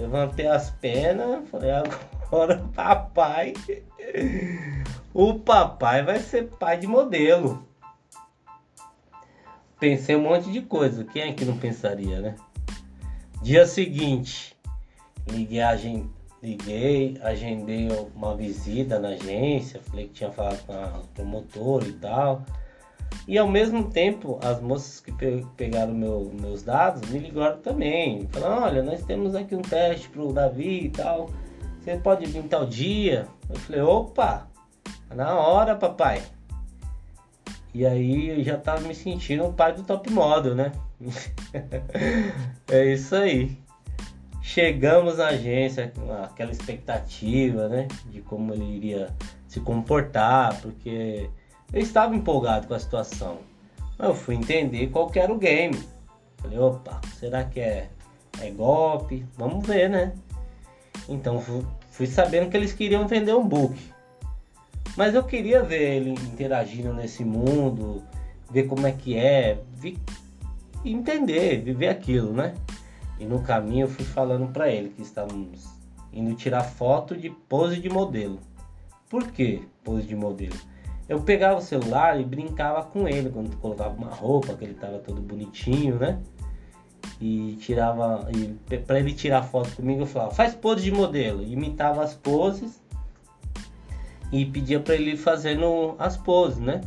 Levantei 0.00 0.46
as 0.46 0.70
penas, 0.70 1.46
falei, 1.50 1.70
agora 1.70 2.56
o 2.56 2.68
papai. 2.72 3.52
O 5.12 5.34
papai 5.34 6.02
vai 6.02 6.20
ser 6.20 6.48
pai 6.58 6.78
de 6.78 6.86
modelo. 6.86 7.62
Pensei 9.78 10.16
um 10.16 10.22
monte 10.22 10.50
de 10.50 10.62
coisa. 10.62 11.04
Quem 11.04 11.22
é 11.22 11.32
que 11.34 11.44
não 11.44 11.58
pensaria, 11.58 12.18
né? 12.18 12.34
Dia 13.42 13.66
seguinte, 13.66 14.56
liguei, 15.28 16.08
liguei 16.42 17.18
agendei 17.22 17.88
uma 18.14 18.34
visita 18.34 18.98
na 18.98 19.08
agência. 19.08 19.82
Falei 19.82 20.06
que 20.06 20.14
tinha 20.14 20.32
falado 20.32 20.64
com 20.64 20.72
a 20.72 21.02
promotora 21.14 21.86
e 21.86 21.92
tal. 21.92 22.42
E 23.26 23.38
ao 23.38 23.48
mesmo 23.48 23.90
tempo, 23.90 24.38
as 24.42 24.60
moças 24.60 25.00
que 25.00 25.12
pe 25.12 25.46
pegaram 25.56 25.94
meu, 25.94 26.32
meus 26.40 26.62
dados 26.62 27.08
me 27.10 27.18
ligaram 27.18 27.58
também. 27.58 28.26
Falaram, 28.32 28.62
olha, 28.62 28.82
nós 28.82 29.04
temos 29.04 29.34
aqui 29.34 29.54
um 29.54 29.62
teste 29.62 30.08
pro 30.08 30.32
Davi 30.32 30.86
e 30.86 30.90
tal. 30.90 31.30
Você 31.80 31.96
pode 31.96 32.26
vir 32.26 32.42
tal 32.44 32.66
dia? 32.66 33.26
Eu 33.48 33.56
falei, 33.56 33.80
opa, 33.82 34.46
tá 35.08 35.14
na 35.14 35.34
hora, 35.38 35.76
papai. 35.76 36.22
E 37.72 37.86
aí 37.86 38.30
eu 38.30 38.42
já 38.42 38.56
tava 38.56 38.80
me 38.80 38.94
sentindo 38.94 39.44
o 39.44 39.52
pai 39.52 39.72
do 39.72 39.84
top 39.84 40.10
model, 40.10 40.54
né? 40.54 40.72
é 42.68 42.92
isso 42.92 43.14
aí. 43.14 43.56
Chegamos 44.42 45.18
na 45.18 45.28
agência, 45.28 45.92
aquela 46.24 46.50
expectativa, 46.50 47.68
né? 47.68 47.86
De 48.06 48.20
como 48.20 48.52
ele 48.52 48.64
iria 48.64 49.08
se 49.46 49.60
comportar, 49.60 50.60
porque 50.60 51.30
eu 51.72 51.80
estava 51.80 52.14
empolgado 52.14 52.66
com 52.66 52.74
a 52.74 52.78
situação. 52.78 53.38
Mas 53.98 54.08
eu 54.08 54.14
fui 54.14 54.34
entender 54.34 54.88
qual 54.88 55.10
era 55.14 55.32
o 55.32 55.38
game. 55.38 55.78
Falei, 56.38 56.58
opa, 56.58 57.00
será 57.18 57.44
que 57.44 57.60
é, 57.60 57.88
é 58.40 58.50
golpe? 58.50 59.26
Vamos 59.36 59.66
ver, 59.66 59.88
né? 59.90 60.14
Então 61.08 61.40
fui, 61.40 61.64
fui 61.90 62.06
sabendo 62.06 62.50
que 62.50 62.56
eles 62.56 62.72
queriam 62.72 63.06
vender 63.06 63.34
um 63.34 63.46
book. 63.46 63.78
Mas 64.96 65.14
eu 65.14 65.22
queria 65.22 65.62
ver 65.62 65.96
ele 65.96 66.10
interagindo 66.10 66.92
nesse 66.92 67.24
mundo, 67.24 68.02
ver 68.50 68.64
como 68.64 68.86
é 68.86 68.92
que 68.92 69.16
é, 69.16 69.62
vi, 69.74 69.98
entender, 70.84 71.62
viver 71.62 71.88
aquilo, 71.88 72.32
né? 72.32 72.54
E 73.18 73.24
no 73.24 73.42
caminho 73.42 73.84
eu 73.84 73.88
fui 73.88 74.04
falando 74.04 74.50
para 74.50 74.70
ele 74.70 74.88
que 74.88 75.02
estávamos 75.02 75.68
indo 76.12 76.34
tirar 76.34 76.64
foto 76.64 77.16
de 77.16 77.30
pose 77.30 77.78
de 77.78 77.88
modelo. 77.88 78.40
Por 79.08 79.30
que 79.30 79.68
pose 79.84 80.06
de 80.06 80.16
modelo? 80.16 80.56
Eu 81.10 81.20
pegava 81.20 81.58
o 81.58 81.60
celular 81.60 82.20
e 82.20 82.24
brincava 82.24 82.84
com 82.84 83.08
ele 83.08 83.30
quando 83.30 83.56
colocava 83.56 83.92
uma 83.96 84.14
roupa 84.14 84.54
que 84.54 84.64
ele 84.64 84.74
tava 84.74 85.00
todo 85.00 85.20
bonitinho, 85.20 85.98
né? 85.98 86.22
E 87.20 87.58
tirava, 87.60 88.28
e 88.32 88.78
para 88.78 89.00
ele 89.00 89.12
tirar 89.12 89.42
foto 89.42 89.74
comigo, 89.74 90.02
eu 90.02 90.06
falava, 90.06 90.30
faz 90.30 90.54
pose 90.54 90.84
de 90.84 90.92
modelo, 90.92 91.42
imitava 91.42 92.04
as 92.04 92.14
poses 92.14 92.80
e 94.30 94.46
pedia 94.46 94.78
para 94.78 94.94
ele 94.94 95.16
fazendo 95.16 95.96
as 95.98 96.16
poses, 96.16 96.60
né? 96.60 96.80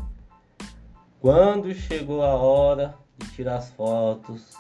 Quando 1.20 1.74
chegou 1.76 2.24
a 2.24 2.34
hora 2.34 2.96
de 3.18 3.30
tirar 3.32 3.58
as 3.58 3.72
fotos, 3.72 4.54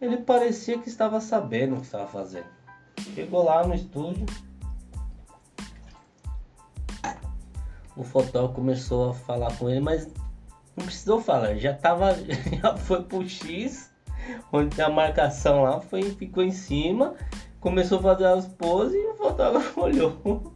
ele 0.00 0.18
parecia 0.18 0.78
que 0.78 0.88
estava 0.88 1.20
sabendo 1.20 1.74
o 1.74 1.80
que 1.80 1.86
estava 1.86 2.06
fazendo. 2.06 2.46
Chegou 3.12 3.42
lá 3.42 3.66
no 3.66 3.74
estúdio, 3.74 4.24
o 7.98 8.04
fotógrafo 8.04 8.54
começou 8.54 9.10
a 9.10 9.14
falar 9.14 9.52
com 9.56 9.68
ele, 9.68 9.80
mas 9.80 10.08
não 10.76 10.86
precisou 10.86 11.20
falar, 11.20 11.56
já 11.56 11.74
tava, 11.74 12.16
já 12.62 12.76
foi 12.76 13.02
pro 13.02 13.28
X, 13.28 13.92
onde 14.52 14.80
a 14.80 14.88
marcação 14.88 15.62
lá, 15.62 15.80
foi, 15.80 16.02
ficou 16.02 16.42
em 16.42 16.52
cima, 16.52 17.14
começou 17.60 17.98
a 17.98 18.02
fazer 18.02 18.26
as 18.26 18.46
poses 18.46 18.94
e 18.94 19.06
o 19.06 19.14
fotógrafo 19.14 19.80
olhou. 19.82 20.54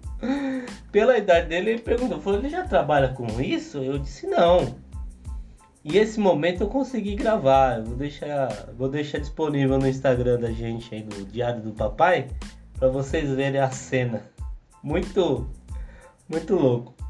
Pela 0.93 1.19
idade 1.19 1.49
dele, 1.49 1.71
ele 1.71 1.83
perguntou: 1.83 2.21
falou, 2.21 2.39
ele 2.39 2.49
já 2.49 2.63
trabalha 2.63 3.09
com 3.09 3.27
isso? 3.41 3.79
Eu 3.79 3.99
disse: 3.99 4.27
não. 4.29 4.77
E 5.85 5.99
esse 5.99 6.21
momento 6.21 6.63
eu 6.63 6.69
consegui 6.69 7.17
gravar. 7.17 7.79
Eu 7.79 7.85
vou 7.87 7.97
deixar, 7.97 8.49
vou 8.79 8.89
deixar 8.89 9.19
disponível 9.19 9.79
no 9.79 9.89
Instagram 9.89 10.39
da 10.39 10.53
gente 10.53 10.95
aí, 10.95 11.03
do 11.03 11.25
Diário 11.25 11.61
do 11.61 11.73
Papai, 11.73 12.29
para 12.79 12.89
vocês 12.89 13.29
verem 13.31 13.61
a 13.61 13.71
cena. 13.71 14.23
Muito, 14.81 15.51
muito 16.29 16.55
louco. 16.55 17.02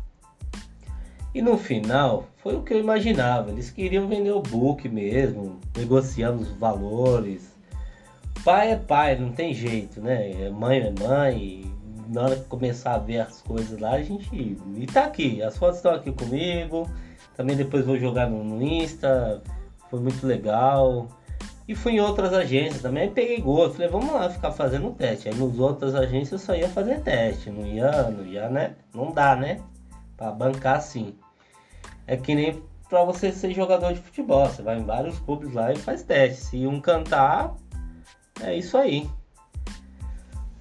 E 1.35 1.41
no 1.41 1.57
final, 1.57 2.27
foi 2.37 2.55
o 2.55 2.63
que 2.63 2.75
eu 2.75 2.79
imaginava. 2.79 3.51
Eles 3.51 3.71
queriam 3.71 4.07
vender 4.07 4.33
o 4.33 4.43
book 4.43 4.87
mesmo, 4.89 5.59
negociando 5.77 6.43
os 6.43 6.53
valores. 6.53 7.51
Pai 8.45 8.73
é 8.73 8.77
pai, 8.77 9.17
não 9.17 9.33
tem 9.33 9.55
jeito, 9.55 10.01
né? 10.01 10.51
Mãe 10.51 10.81
é 10.81 10.91
mãe. 10.91 11.73
Na 12.09 12.23
hora 12.23 12.37
que 12.37 12.45
começar 12.45 12.95
a 12.95 12.99
ver 12.99 13.21
as 13.21 13.41
coisas 13.41 13.79
lá, 13.79 13.93
a 13.93 14.03
gente. 14.03 14.29
E 14.35 14.87
tá 14.87 15.05
aqui, 15.05 15.43
as 15.43 15.57
fotos 15.57 15.77
estão 15.77 15.95
aqui 15.95 16.13
comigo. 16.13 16.91
Também 17.37 17.57
depois 17.57 17.87
vou 17.87 17.99
jogar 17.99 18.29
no, 18.29 18.45
no 18.45 18.63
Insta. 18.63 19.43
Foi 19.89 20.01
muito 20.01 20.27
legal. 20.27 21.09
E 21.67 21.75
fui 21.75 21.93
em 21.93 22.01
outras 22.01 22.35
agências 22.35 22.83
também, 22.83 23.11
peguei 23.11 23.41
gosto. 23.41 23.75
Falei, 23.75 23.89
vamos 23.89 24.13
lá 24.13 24.29
ficar 24.29 24.51
fazendo 24.53 24.91
teste. 24.91 25.29
Aí 25.29 25.35
nos 25.35 25.59
outras 25.59 25.95
agências 25.95 26.33
eu 26.33 26.39
só 26.47 26.55
ia 26.55 26.69
fazer 26.69 27.01
teste. 27.01 27.51
Não 27.51 27.65
ia, 27.65 28.11
não 28.11 28.27
ia, 28.27 28.49
né? 28.51 28.75
Não 28.93 29.13
dá, 29.13 29.37
né? 29.37 29.61
Pra 30.17 30.31
bancar 30.33 30.77
assim. 30.77 31.15
É 32.07 32.17
que 32.17 32.35
nem 32.35 32.63
para 32.89 33.05
você 33.05 33.33
ser 33.33 33.53
jogador 33.55 33.95
de 33.95 34.01
futebol. 34.01 34.47
Você 34.47 34.61
vai 34.61 34.79
em 34.79 34.85
vários 34.85 35.19
clubes 35.21 35.55
lá 35.55 35.73
e 35.73 35.77
faz 35.77 36.03
teste. 36.03 36.45
Se 36.45 36.67
um 36.67 36.79
cantar, 36.79 37.55
é 38.43 38.55
isso 38.55 38.77
aí. 38.77 39.09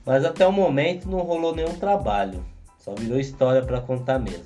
Mas 0.06 0.24
até 0.24 0.48
o 0.48 0.52
momento 0.52 1.10
não 1.10 1.20
rolou 1.20 1.54
nenhum 1.54 1.76
trabalho. 1.76 2.44
Só 2.78 2.96
virou 2.96 3.20
história 3.20 3.62
para 3.62 3.82
contar 3.82 4.18
mesmo. 4.18 4.46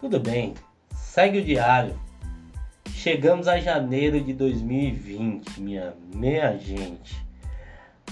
Tudo 0.00 0.18
bem, 0.18 0.54
segue 0.92 1.38
o 1.38 1.44
diário. 1.44 1.98
Chegamos 2.90 3.46
a 3.46 3.60
janeiro 3.60 4.20
de 4.20 4.32
2020, 4.32 5.60
minha 5.60 5.94
meia 6.12 6.58
gente. 6.58 7.16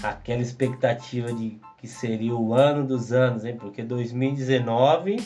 Aquela 0.01 0.41
expectativa 0.41 1.33
de 1.33 1.59
que 1.77 1.87
seria 1.87 2.33
o 2.33 2.53
ano 2.53 2.87
dos 2.87 3.11
anos, 3.11 3.43
hein? 3.43 3.57
Porque 3.57 3.83
2019 3.83 5.17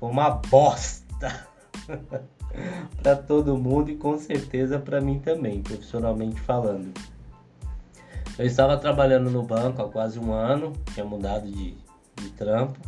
foi 0.00 0.10
uma 0.10 0.30
bosta. 0.30 1.51
para 3.02 3.16
todo 3.16 3.56
mundo 3.56 3.90
e 3.90 3.96
com 3.96 4.18
certeza 4.18 4.78
para 4.78 5.00
mim 5.00 5.18
também, 5.18 5.62
profissionalmente 5.62 6.40
falando. 6.40 6.92
Eu 8.38 8.46
estava 8.46 8.76
trabalhando 8.76 9.30
no 9.30 9.42
banco 9.42 9.82
há 9.82 9.88
quase 9.88 10.18
um 10.18 10.32
ano, 10.32 10.72
tinha 10.94 11.04
mudado 11.04 11.46
de, 11.46 11.76
de 12.16 12.30
trampo. 12.30 12.80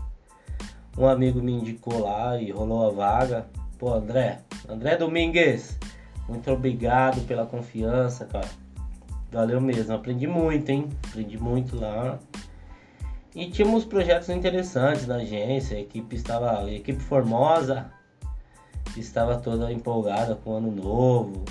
Um 0.96 1.06
amigo 1.06 1.42
me 1.42 1.52
indicou 1.52 2.00
lá 2.00 2.40
e 2.40 2.50
rolou 2.50 2.88
a 2.88 2.90
vaga. 2.90 3.46
Pô, 3.78 3.92
André, 3.92 4.40
André 4.68 4.96
Domingues, 4.96 5.78
muito 6.28 6.50
obrigado 6.50 7.20
pela 7.26 7.44
confiança, 7.44 8.24
cara. 8.24 8.48
Valeu 9.30 9.60
mesmo, 9.60 9.92
aprendi 9.92 10.26
muito, 10.26 10.70
hein? 10.70 10.88
Aprendi 11.08 11.36
muito 11.36 11.78
lá. 11.78 12.18
E 13.34 13.50
tínhamos 13.50 13.84
projetos 13.84 14.28
interessantes 14.28 15.06
na 15.06 15.16
agência, 15.16 15.76
a 15.76 15.80
equipe 15.80 16.14
estava, 16.14 16.60
a 16.60 16.72
equipe 16.72 17.00
formosa, 17.00 17.90
estava 19.00 19.36
toda 19.36 19.72
empolgada 19.72 20.34
com 20.34 20.50
o 20.50 20.56
ano 20.56 20.70
novo. 20.70 21.44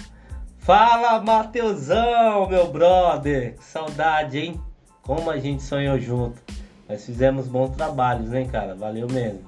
Fala, 0.59 1.21
Mateusão, 1.21 2.47
meu 2.47 2.71
brother! 2.71 3.55
Saudade, 3.59 4.39
hein? 4.39 4.61
Como 5.01 5.29
a 5.29 5.37
gente 5.37 5.61
sonhou 5.61 5.99
junto. 5.99 6.41
Nós 6.87 7.05
fizemos 7.05 7.47
bons 7.47 7.75
trabalhos, 7.75 8.33
hein, 8.33 8.47
cara? 8.47 8.73
Valeu 8.73 9.07
mesmo. 9.09 9.41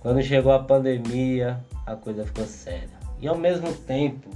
Quando 0.00 0.22
chegou 0.22 0.52
a 0.52 0.60
pandemia, 0.60 1.58
a 1.84 1.96
coisa 1.96 2.24
ficou 2.24 2.46
séria. 2.46 2.96
E 3.20 3.26
ao 3.26 3.36
mesmo 3.36 3.72
tempo, 3.72 4.30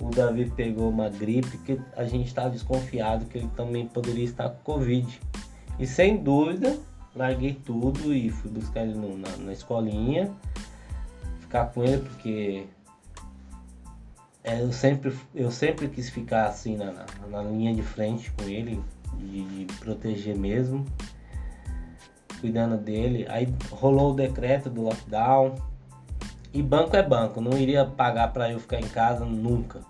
o 0.00 0.10
Davi 0.10 0.50
pegou 0.50 0.90
uma 0.90 1.08
gripe 1.08 1.58
que 1.58 1.80
a 1.96 2.04
gente 2.04 2.26
estava 2.26 2.50
desconfiado 2.50 3.26
que 3.26 3.38
ele 3.38 3.50
também 3.56 3.86
poderia 3.86 4.24
estar 4.24 4.48
com 4.48 4.72
Covid. 4.74 5.20
E 5.78 5.86
sem 5.86 6.16
dúvida, 6.16 6.76
larguei 7.14 7.54
tudo 7.54 8.12
e 8.12 8.30
fui 8.30 8.50
buscar 8.50 8.82
ele 8.82 8.94
no, 8.94 9.16
na, 9.16 9.36
na 9.36 9.52
escolinha 9.52 10.32
ficar 11.54 11.66
com 11.66 11.84
ele 11.84 11.98
porque 11.98 12.66
é, 14.42 14.60
eu, 14.60 14.72
sempre, 14.72 15.16
eu 15.32 15.50
sempre 15.52 15.88
quis 15.88 16.10
ficar 16.10 16.46
assim 16.46 16.76
na, 16.76 17.06
na, 17.30 17.42
linha 17.44 17.72
de 17.72 17.82
frente 17.82 18.32
com 18.32 18.44
ele, 18.44 18.82
de, 19.16 19.64
de, 19.64 19.74
proteger 19.74 20.36
mesmo, 20.36 20.84
cuidando 22.40 22.76
dele. 22.76 23.24
Aí 23.28 23.54
rolou 23.70 24.12
o 24.12 24.14
decreto 24.14 24.68
do 24.68 24.82
lockdown. 24.82 25.54
E 26.52 26.62
banco 26.62 26.96
é 26.96 27.02
banco, 27.02 27.40
não 27.40 27.56
iria 27.58 27.84
pagar 27.84 28.32
para 28.32 28.50
eu 28.50 28.60
ficar 28.60 28.80
em 28.80 28.88
casa 28.88 29.24
nunca. 29.24 29.80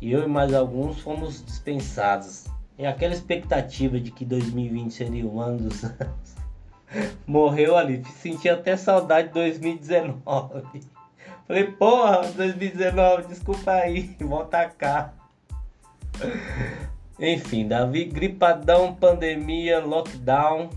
E 0.00 0.12
eu 0.12 0.22
e 0.24 0.26
mais 0.26 0.54
alguns 0.54 1.00
fomos 1.00 1.44
dispensados. 1.44 2.46
E 2.78 2.86
aquela 2.86 3.12
expectativa 3.12 4.00
de 4.00 4.10
que 4.10 4.24
2020 4.24 4.90
seria 4.90 5.26
o 5.26 5.38
ano 5.38 5.68
dos 5.68 5.82
morreu 7.26 7.76
ali. 7.76 8.04
Senti 8.16 8.48
até 8.48 8.76
saudade 8.76 9.28
de 9.28 9.34
2019. 9.34 10.64
Falei, 11.46 11.64
porra, 11.64 12.28
2019, 12.32 13.28
desculpa 13.28 13.72
aí, 13.72 14.14
volta 14.20 14.68
cá. 14.68 15.12
Enfim, 17.18 17.66
Davi 17.66 18.04
gripadão, 18.04 18.94
pandemia, 18.94 19.80
lockdown, 19.80 20.70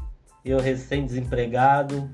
eu 0.43 0.59
recém-desempregado. 0.59 2.09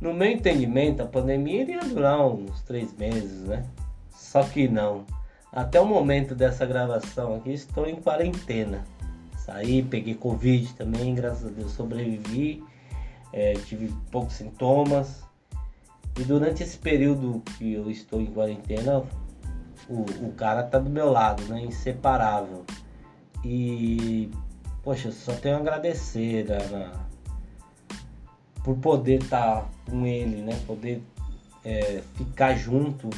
No 0.00 0.12
meu 0.12 0.30
entendimento, 0.30 1.02
a 1.02 1.06
pandemia 1.06 1.62
iria 1.62 1.80
durar 1.80 2.26
uns 2.26 2.60
três 2.62 2.92
meses, 2.94 3.42
né? 3.44 3.64
Só 4.10 4.42
que 4.42 4.68
não. 4.68 5.04
Até 5.50 5.80
o 5.80 5.86
momento 5.86 6.34
dessa 6.34 6.66
gravação 6.66 7.36
aqui, 7.36 7.52
estou 7.52 7.86
em 7.86 7.96
quarentena. 7.96 8.84
Saí, 9.36 9.82
peguei 9.82 10.14
Covid 10.14 10.74
também, 10.74 11.14
graças 11.14 11.46
a 11.46 11.50
Deus 11.50 11.72
sobrevivi 11.72 12.62
é, 13.34 13.54
tive 13.54 13.92
poucos 14.12 14.34
sintomas. 14.34 15.24
E 16.16 16.22
durante 16.22 16.62
esse 16.62 16.78
período 16.78 17.42
que 17.58 17.72
eu 17.72 17.90
estou 17.90 18.20
em 18.20 18.26
quarentena, 18.26 19.02
o, 19.88 20.02
o 20.26 20.32
cara 20.36 20.62
tá 20.62 20.78
do 20.78 20.88
meu 20.88 21.10
lado, 21.10 21.42
né? 21.46 21.60
Inseparável. 21.62 22.64
E, 23.44 24.30
poxa, 24.84 25.10
só 25.10 25.32
tenho 25.34 25.56
a 25.56 25.58
agradecer 25.58 26.46
né, 26.46 26.92
por 28.62 28.76
poder 28.78 29.20
estar 29.20 29.62
tá 29.62 29.68
com 29.90 30.06
ele, 30.06 30.40
né? 30.40 30.56
Poder 30.64 31.02
é, 31.64 32.02
ficar 32.14 32.54
junto 32.54 33.10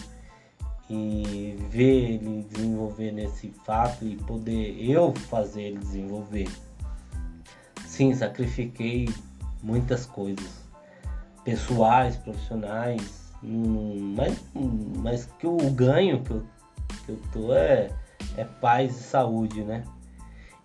e 0.89 1.59
ver 1.69 2.13
ele 2.15 2.47
desenvolver 2.51 3.13
nesse 3.13 3.49
fato 3.67 4.07
e 4.07 4.17
poder 4.17 4.77
eu 4.81 5.13
fazer 5.13 5.63
ele 5.63 5.79
desenvolver. 5.79 6.49
Sim, 7.85 8.15
sacrifiquei 8.15 9.09
muitas 9.62 10.07
coisas 10.07 10.66
pessoais, 11.45 12.16
profissionais, 12.16 13.33
mas, 13.42 14.45
mas 14.99 15.27
que 15.38 15.47
o 15.47 15.57
ganho 15.71 16.23
que 16.23 16.31
eu, 16.33 16.47
que 17.05 17.12
eu 17.12 17.21
tô 17.33 17.55
é, 17.55 17.90
é 18.37 18.45
paz 18.45 18.99
e 18.99 19.03
saúde, 19.03 19.62
né? 19.62 19.85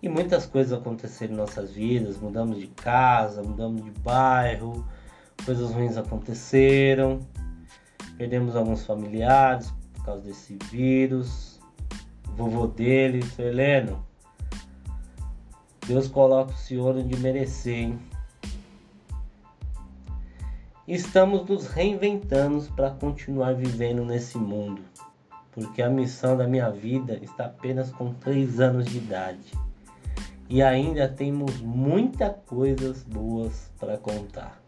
E 0.02 0.08
muitas 0.08 0.46
coisas 0.46 0.72
aconteceram 0.72 1.34
em 1.34 1.36
nossas 1.36 1.72
vidas, 1.72 2.18
mudamos 2.18 2.58
de 2.58 2.66
casa, 2.66 3.42
mudamos 3.42 3.84
de 3.84 3.90
bairro, 4.00 4.84
coisas 5.44 5.70
ruins 5.70 5.96
aconteceram, 5.96 7.20
perdemos 8.18 8.56
alguns 8.56 8.84
familiares 8.84 9.72
por 9.94 10.04
causa 10.04 10.22
desse 10.22 10.58
vírus, 10.70 11.60
o 12.28 12.32
vovô 12.32 12.66
dele, 12.66 13.22
seu 13.22 13.46
Heleno. 13.46 14.04
Deus 15.86 16.08
coloca 16.08 16.52
o 16.52 16.56
senhor 16.56 16.96
onde 16.96 17.16
merecer, 17.18 17.74
hein? 17.74 18.11
Estamos 20.92 21.48
nos 21.48 21.68
reinventando 21.68 22.62
para 22.76 22.90
continuar 22.90 23.54
vivendo 23.54 24.04
nesse 24.04 24.36
mundo, 24.36 24.82
porque 25.50 25.80
a 25.80 25.88
missão 25.88 26.36
da 26.36 26.46
minha 26.46 26.68
vida 26.68 27.18
está 27.22 27.46
apenas 27.46 27.90
com 27.90 28.12
3 28.12 28.60
anos 28.60 28.84
de 28.84 28.98
idade 28.98 29.52
e 30.50 30.62
ainda 30.62 31.08
temos 31.08 31.62
muitas 31.62 32.34
coisas 32.44 33.04
boas 33.04 33.70
para 33.80 33.96
contar. 33.96 34.60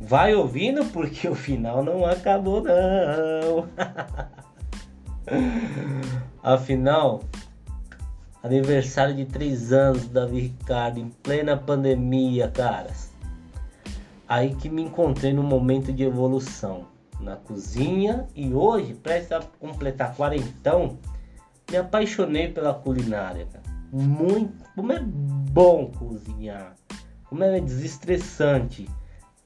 Vai 0.00 0.34
ouvindo 0.34 0.82
porque 0.86 1.26
o 1.28 1.34
final 1.34 1.84
não 1.84 2.06
acabou 2.06 2.62
não. 2.62 3.68
Afinal, 6.42 7.22
aniversário 8.42 9.14
de 9.14 9.26
3 9.26 9.70
anos 9.70 10.08
Davi 10.08 10.40
Ricardo 10.40 10.98
em 10.98 11.10
plena 11.10 11.58
pandemia, 11.58 12.48
caras 12.48 13.03
aí 14.28 14.54
que 14.54 14.68
me 14.68 14.82
encontrei 14.82 15.32
no 15.32 15.42
momento 15.42 15.92
de 15.92 16.02
evolução 16.02 16.86
na 17.20 17.36
cozinha 17.36 18.26
e 18.34 18.52
hoje, 18.52 18.94
prestes 18.94 19.32
a 19.32 19.40
completar 19.58 20.14
quarentão, 20.14 20.98
me 21.70 21.76
apaixonei 21.76 22.48
pela 22.48 22.74
culinária. 22.74 23.46
Muito, 23.92 24.52
como 24.74 24.92
é 24.92 25.00
bom 25.00 25.90
cozinhar. 25.90 26.74
Como 27.24 27.42
é 27.42 27.60
desestressante 27.60 28.88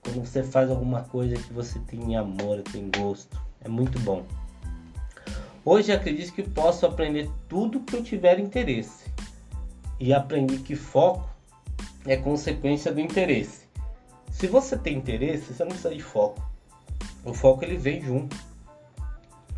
quando 0.03 0.25
você 0.25 0.43
faz 0.43 0.71
alguma 0.71 1.03
coisa 1.03 1.37
que 1.37 1.53
você 1.53 1.79
tem 1.81 2.17
amor, 2.17 2.63
tem 2.63 2.91
gosto. 2.91 3.41
É 3.61 3.69
muito 3.69 3.99
bom. 4.01 4.25
Hoje 5.65 5.93
acredito 5.93 6.33
que 6.33 6.43
posso 6.43 6.87
aprender 6.87 7.31
tudo 7.49 7.81
que 7.81 7.95
eu 7.95 8.03
tiver 8.03 8.41
interesse. 8.41 9.11
E 10.01 10.15
aprendi 10.15 10.59
que 10.59 10.75
foco 10.75 11.29
é 12.07 12.17
consequência 12.17 12.93
do 12.93 13.01
interesse. 13.01 13.68
Se 14.39 14.47
você 14.47 14.79
tem 14.79 14.97
interesse, 14.97 15.53
você 15.53 15.65
não 15.65 15.71
precisa 15.71 15.93
de 15.93 16.01
foco. 16.01 16.41
O 17.25 17.35
foco 17.35 17.65
ele 17.65 17.77
vem 17.77 18.01
junto. 18.01 18.37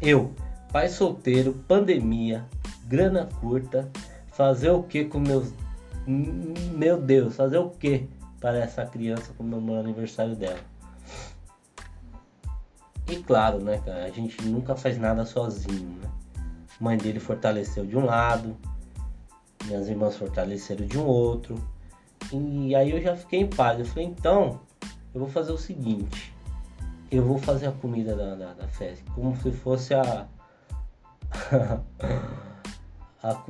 Eu, 0.01 0.35
pai 0.73 0.89
solteiro, 0.89 1.53
pandemia, 1.69 2.47
grana 2.87 3.29
curta, 3.43 3.91
fazer 4.29 4.71
o 4.71 4.83
que 4.83 5.05
com 5.05 5.21
meus. 5.21 5.53
Meu 6.07 6.99
Deus, 6.99 7.37
fazer 7.37 7.59
o 7.59 7.69
que 7.69 8.09
para 8.41 8.57
essa 8.57 8.87
criança 8.87 9.35
comemorar 9.37 9.83
o 9.83 9.85
aniversário 9.85 10.35
dela? 10.35 10.61
E 13.07 13.17
claro, 13.17 13.63
né, 13.63 13.83
cara, 13.85 14.07
a 14.07 14.11
gente 14.11 14.43
nunca 14.47 14.75
faz 14.75 14.97
nada 14.97 15.27
sozinho, 15.27 15.91
né? 16.01 16.09
Mãe 16.81 16.97
dele 16.97 17.21
fortaleceu 17.21 17.85
de 17.85 17.99
um 17.99 18.07
lado, 18.07 18.57
minhas 19.67 19.91
irmãs 19.91 20.17
fortaleceram 20.17 20.87
de 20.87 20.97
um 20.97 21.05
outro. 21.05 21.63
E 22.33 22.75
aí 22.75 22.93
eu 22.93 23.03
já 23.03 23.15
fiquei 23.15 23.41
em 23.41 23.47
paz. 23.47 23.79
Eu 23.79 23.85
falei, 23.85 24.07
então, 24.07 24.61
eu 25.15 25.21
vou 25.21 25.29
fazer 25.29 25.53
o 25.53 25.59
seguinte. 25.59 26.33
Eu 27.11 27.25
vou 27.25 27.39
fazer 27.39 27.67
a 27.67 27.73
comida 27.73 28.15
da, 28.15 28.35
da, 28.37 28.55
da 28.55 28.69
festa. 28.69 29.05
Como 29.13 29.37
se 29.37 29.51
fosse 29.51 29.93
a, 29.95 30.29
a, 33.23 33.45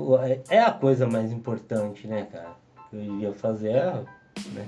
É 0.48 0.60
a 0.60 0.72
coisa 0.72 1.06
mais 1.06 1.30
importante, 1.30 2.06
né, 2.06 2.24
cara? 2.24 2.56
Eu 2.92 3.00
iria 3.00 3.32
fazer, 3.32 3.72
é, 3.72 4.04
né? 4.52 4.66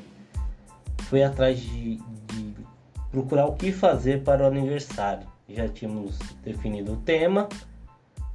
Foi 1.05 1.23
atrás 1.23 1.59
de, 1.59 1.97
de 1.97 2.55
procurar 3.11 3.47
o 3.47 3.55
que 3.55 3.73
fazer 3.73 4.23
para 4.23 4.45
o 4.45 4.47
aniversário. 4.47 5.27
Já 5.49 5.69
tínhamos 5.69 6.19
definido 6.45 6.93
o 6.93 6.97
tema, 6.97 7.49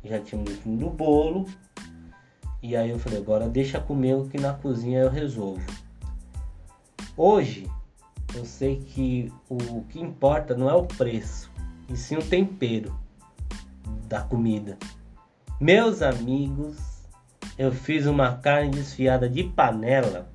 já 0.04 0.20
tínhamos 0.20 0.52
definido 0.52 0.88
o 0.88 0.90
bolo. 0.90 1.46
E 2.62 2.76
aí 2.76 2.90
eu 2.90 2.98
falei, 2.98 3.20
agora 3.20 3.48
deixa 3.48 3.80
comigo 3.80 4.28
que 4.28 4.40
na 4.40 4.54
cozinha 4.54 5.02
eu 5.02 5.10
resolvo. 5.10 5.66
Hoje 7.16 7.68
eu 8.38 8.46
sei 8.46 8.78
que 8.78 9.34
o 9.50 9.82
que 9.90 10.00
importa 10.00 10.56
não 10.56 10.70
é 10.70 10.74
o 10.74 10.86
preço, 10.86 11.52
e 11.90 11.98
sim 11.98 12.16
o 12.16 12.24
tempero 12.24 12.98
da 14.08 14.22
comida. 14.22 14.78
Meus 15.60 16.02
amigos, 16.02 16.78
eu 17.58 17.72
fiz 17.72 18.06
uma 18.06 18.38
carne 18.38 18.72
desfiada 18.72 19.28
de 19.28 19.44
panela 19.44 20.30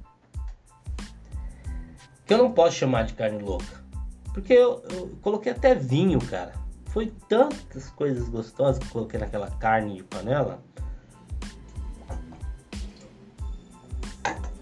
que 2.26 2.34
eu 2.34 2.38
não 2.38 2.53
posso 2.53 2.76
chamar 2.76 3.05
de 3.05 3.14
carne 3.14 3.42
louca, 3.42 3.82
porque 4.34 4.53
eu, 4.53 4.82
eu 4.90 5.16
coloquei 5.22 5.53
até 5.53 5.74
vinho, 5.74 6.18
cara. 6.18 6.53
Foi 6.86 7.07
tantas 7.28 7.88
coisas 7.90 8.28
gostosas 8.28 8.78
que 8.78 8.90
coloquei 8.90 9.18
naquela 9.18 9.50
carne 9.50 9.96
de 9.96 10.03
panela. 10.03 10.62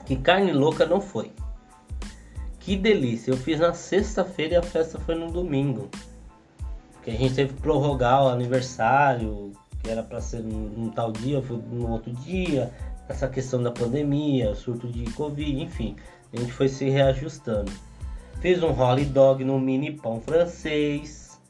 Que 0.07 0.17
carne 0.17 0.53
louca 0.53 0.87
não 0.87 1.01
foi. 1.01 1.33
Que 2.61 2.77
delícia! 2.77 3.31
Eu 3.31 3.39
fiz 3.39 3.59
na 3.59 3.73
sexta-feira 3.73 4.55
e 4.55 4.57
a 4.59 4.63
festa 4.63 4.99
foi 5.01 5.15
no 5.15 5.33
domingo. 5.33 5.89
Porque 6.93 7.11
a 7.11 7.15
gente 7.15 7.35
teve 7.35 7.55
que 7.55 7.61
prorrogar 7.63 8.23
o 8.23 8.29
aniversário, 8.29 9.53
que 9.83 9.91
era 9.91 10.03
para 10.03 10.21
ser 10.21 10.43
num, 10.43 10.91
tal 10.91 11.11
dia, 11.11 11.41
foi 11.41 11.57
no 11.57 11.91
outro 11.91 12.13
dia. 12.13 12.71
Essa 13.09 13.27
questão 13.27 13.63
da 13.63 13.73
pandemia, 13.73 14.55
surto 14.55 14.87
de 14.87 15.11
Covid, 15.13 15.63
enfim. 15.63 15.97
A 16.33 16.39
gente 16.39 16.53
foi 16.53 16.69
se 16.69 16.89
reajustando. 16.91 17.73
Fiz 18.41 18.63
um 18.63 18.79
hot 18.79 19.05
dog 19.07 19.43
no 19.43 19.59
mini 19.59 19.97
pão 19.97 20.21
francês 20.21 21.41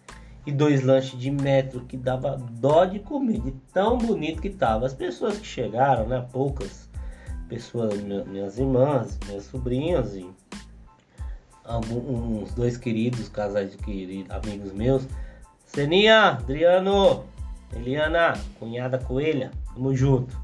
e 0.47 0.53
dois 0.53 0.83
lanches 0.83 1.19
de 1.19 1.31
metro 1.31 1.85
que 1.87 1.97
dava 1.97 2.37
dó 2.53 2.85
de 2.85 3.01
comer, 3.01 3.41
de 3.41 3.51
tão 3.73 3.99
bonito 3.99 4.41
que 4.41 4.51
tava. 4.51 4.87
As 4.87 4.95
pessoas 4.95 5.39
que 5.39 5.47
chegaram, 5.47 6.07
né, 6.07 6.25
poucas 6.33 6.89
pessoas, 7.49 8.01
minhas 8.01 8.59
irmãs, 8.59 9.19
minhas 9.27 9.45
sobrinhas 9.45 10.15
e 10.15 10.25
uns 11.67 12.53
dois 12.55 12.77
queridos 12.77 13.29
casais 13.29 13.77
de 13.77 14.27
amigos 14.29 14.73
meus. 14.73 15.07
Seninha, 15.65 16.31
Adriano, 16.31 17.25
Eliana, 17.75 18.35
cunhada 18.59 18.99
Coelha, 18.99 19.51
tamo 19.75 19.95
junto. 19.95 20.37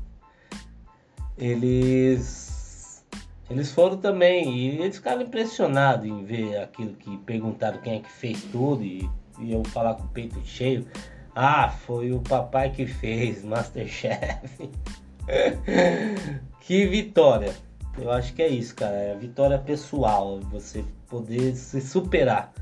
Eles 1.37 3.05
eles 3.49 3.71
foram 3.71 3.97
também 3.97 4.57
e 4.57 4.81
eles 4.81 4.97
ficaram 4.97 5.23
impressionados 5.23 6.07
em 6.07 6.25
ver 6.25 6.59
aquilo 6.59 6.95
que 6.95 7.17
perguntaram 7.19 7.81
quem 7.81 7.97
é 7.97 8.01
que 8.01 8.11
fez 8.11 8.43
tudo 8.45 8.83
e, 8.83 9.09
e 9.39 9.53
eu 9.53 9.62
falar 9.64 9.95
com 9.95 10.03
o 10.05 10.09
peito 10.09 10.41
cheio. 10.45 10.87
Ah, 11.35 11.69
foi 11.69 12.12
o 12.12 12.21
papai 12.21 12.71
que 12.71 12.87
fez 12.87 13.43
Masterchef. 13.45 14.71
que 16.61 16.87
vitória! 16.87 17.55
Eu 17.99 18.11
acho 18.11 18.35
que 18.35 18.43
é 18.43 18.49
isso, 18.49 18.75
cara. 18.75 18.95
É 18.95 19.12
a 19.12 19.17
vitória 19.17 19.59
pessoal, 19.59 20.41
você 20.41 20.85
poder 21.09 21.55
se 21.55 21.81
superar. 21.81 22.53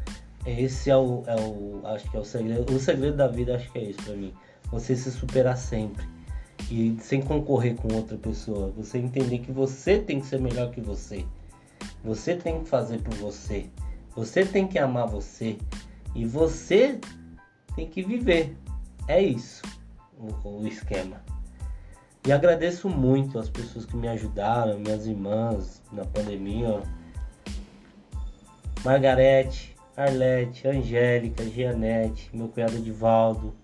Esse 0.46 0.90
é 0.90 0.96
o, 0.96 1.22
é 1.26 1.36
o, 1.36 1.80
acho 1.84 2.10
que 2.10 2.16
é 2.16 2.20
o 2.20 2.24
segredo. 2.24 2.72
O 2.74 2.78
segredo 2.78 3.16
da 3.16 3.28
vida, 3.28 3.56
acho 3.56 3.70
que 3.72 3.78
é 3.78 3.84
isso 3.84 4.02
para 4.02 4.14
mim. 4.14 4.32
Você 4.70 4.94
se 4.94 5.10
superar 5.10 5.56
sempre 5.56 6.06
e 6.70 6.96
sem 7.00 7.20
concorrer 7.22 7.74
com 7.76 7.92
outra 7.94 8.16
pessoa. 8.16 8.70
Você 8.76 8.98
entender 8.98 9.38
que 9.38 9.52
você 9.52 9.98
tem 9.98 10.20
que 10.20 10.26
ser 10.26 10.40
melhor 10.40 10.70
que 10.70 10.80
você. 10.80 11.24
Você 12.02 12.36
tem 12.36 12.62
que 12.62 12.68
fazer 12.68 13.00
por 13.00 13.14
você. 13.14 13.66
Você 14.14 14.44
tem 14.44 14.66
que 14.66 14.78
amar 14.78 15.08
você 15.08 15.56
e 16.14 16.24
você 16.24 17.00
tem 17.74 17.88
que 17.88 18.02
viver. 18.02 18.56
É 19.08 19.20
isso 19.20 19.62
o, 20.18 20.62
o 20.62 20.66
esquema. 20.66 21.22
E 22.26 22.32
agradeço 22.32 22.88
muito 22.88 23.38
as 23.38 23.50
pessoas 23.50 23.84
que 23.84 23.96
me 23.96 24.08
ajudaram, 24.08 24.78
minhas 24.78 25.06
irmãs 25.06 25.82
na 25.92 26.04
pandemia. 26.04 26.82
Margarete, 28.84 29.74
Arlete, 29.96 30.68
Angélica, 30.68 31.44
Gianete, 31.44 32.28
meu 32.34 32.48
cunhado 32.48 32.76
Edivaldo, 32.76 33.54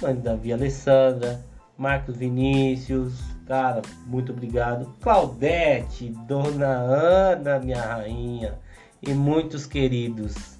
mãe 0.00 0.14
Davi 0.14 0.52
Alessandra, 0.52 1.44
Marcos 1.76 2.16
Vinícius, 2.16 3.14
cara, 3.46 3.82
muito 4.06 4.32
obrigado. 4.32 4.94
Claudete, 5.00 6.10
Dona 6.26 6.68
Ana, 6.68 7.58
minha 7.58 7.80
rainha, 7.80 8.58
e 9.02 9.12
muitos 9.12 9.66
queridos, 9.66 10.58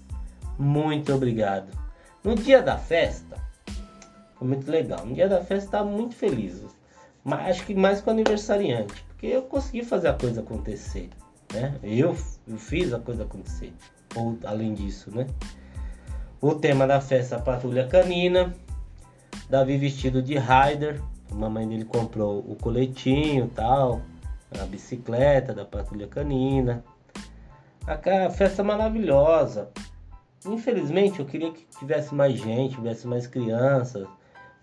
muito 0.59 1.15
obrigado. 1.15 1.69
No 2.25 2.35
dia 2.35 2.61
da 2.61 2.77
festa, 2.77 3.37
foi 4.37 4.49
muito 4.49 4.71
legal. 4.71 5.07
No 5.07 5.15
dia 5.15 5.29
da 5.29 5.39
festa, 5.39 5.67
estava 5.67 5.89
muito 5.89 6.15
feliz 6.15 6.65
mas 7.29 7.51
acho 7.51 7.67
que 7.67 7.75
mais 7.75 8.01
com 8.01 8.11
o 8.11 8.13
aniversariante, 8.15 9.05
porque 9.09 9.27
eu 9.27 9.43
consegui 9.43 9.85
fazer 9.85 10.09
a 10.09 10.15
coisa 10.15 10.41
acontecer, 10.41 11.11
né? 11.53 11.79
Eu, 11.83 12.17
eu 12.47 12.57
fiz 12.57 12.93
a 12.95 12.99
coisa 12.99 13.25
acontecer, 13.25 13.73
ou 14.15 14.39
além 14.45 14.75
disso, 14.75 15.11
né? 15.15 15.27
O 16.41 16.55
tema 16.55 16.87
da 16.87 17.01
festa 17.01 17.37
a 17.37 17.41
Patrulha 17.41 17.87
Canina, 17.87 18.55
Davi 19.51 19.77
vestido 19.77 20.23
de 20.23 20.39
Rider, 20.39 21.03
a 21.31 21.35
mamãe 21.35 21.69
dele 21.69 21.85
comprou 21.85 22.39
o 22.41 22.57
coletinho 22.57 23.51
tal, 23.55 24.03
a 24.59 24.65
bicicleta 24.65 25.53
da 25.53 25.65
Patrulha 25.65 26.07
Canina. 26.07 26.85
A 27.87 28.31
festa 28.31 28.63
maravilhosa. 28.63 29.71
Infelizmente 30.47 31.21
eu 31.21 31.27
queria 31.27 31.51
que 31.51 31.67
tivesse 31.79 32.15
mais 32.15 32.39
gente, 32.39 32.77
tivesse 32.77 33.07
mais 33.07 33.27
crianças, 33.27 34.07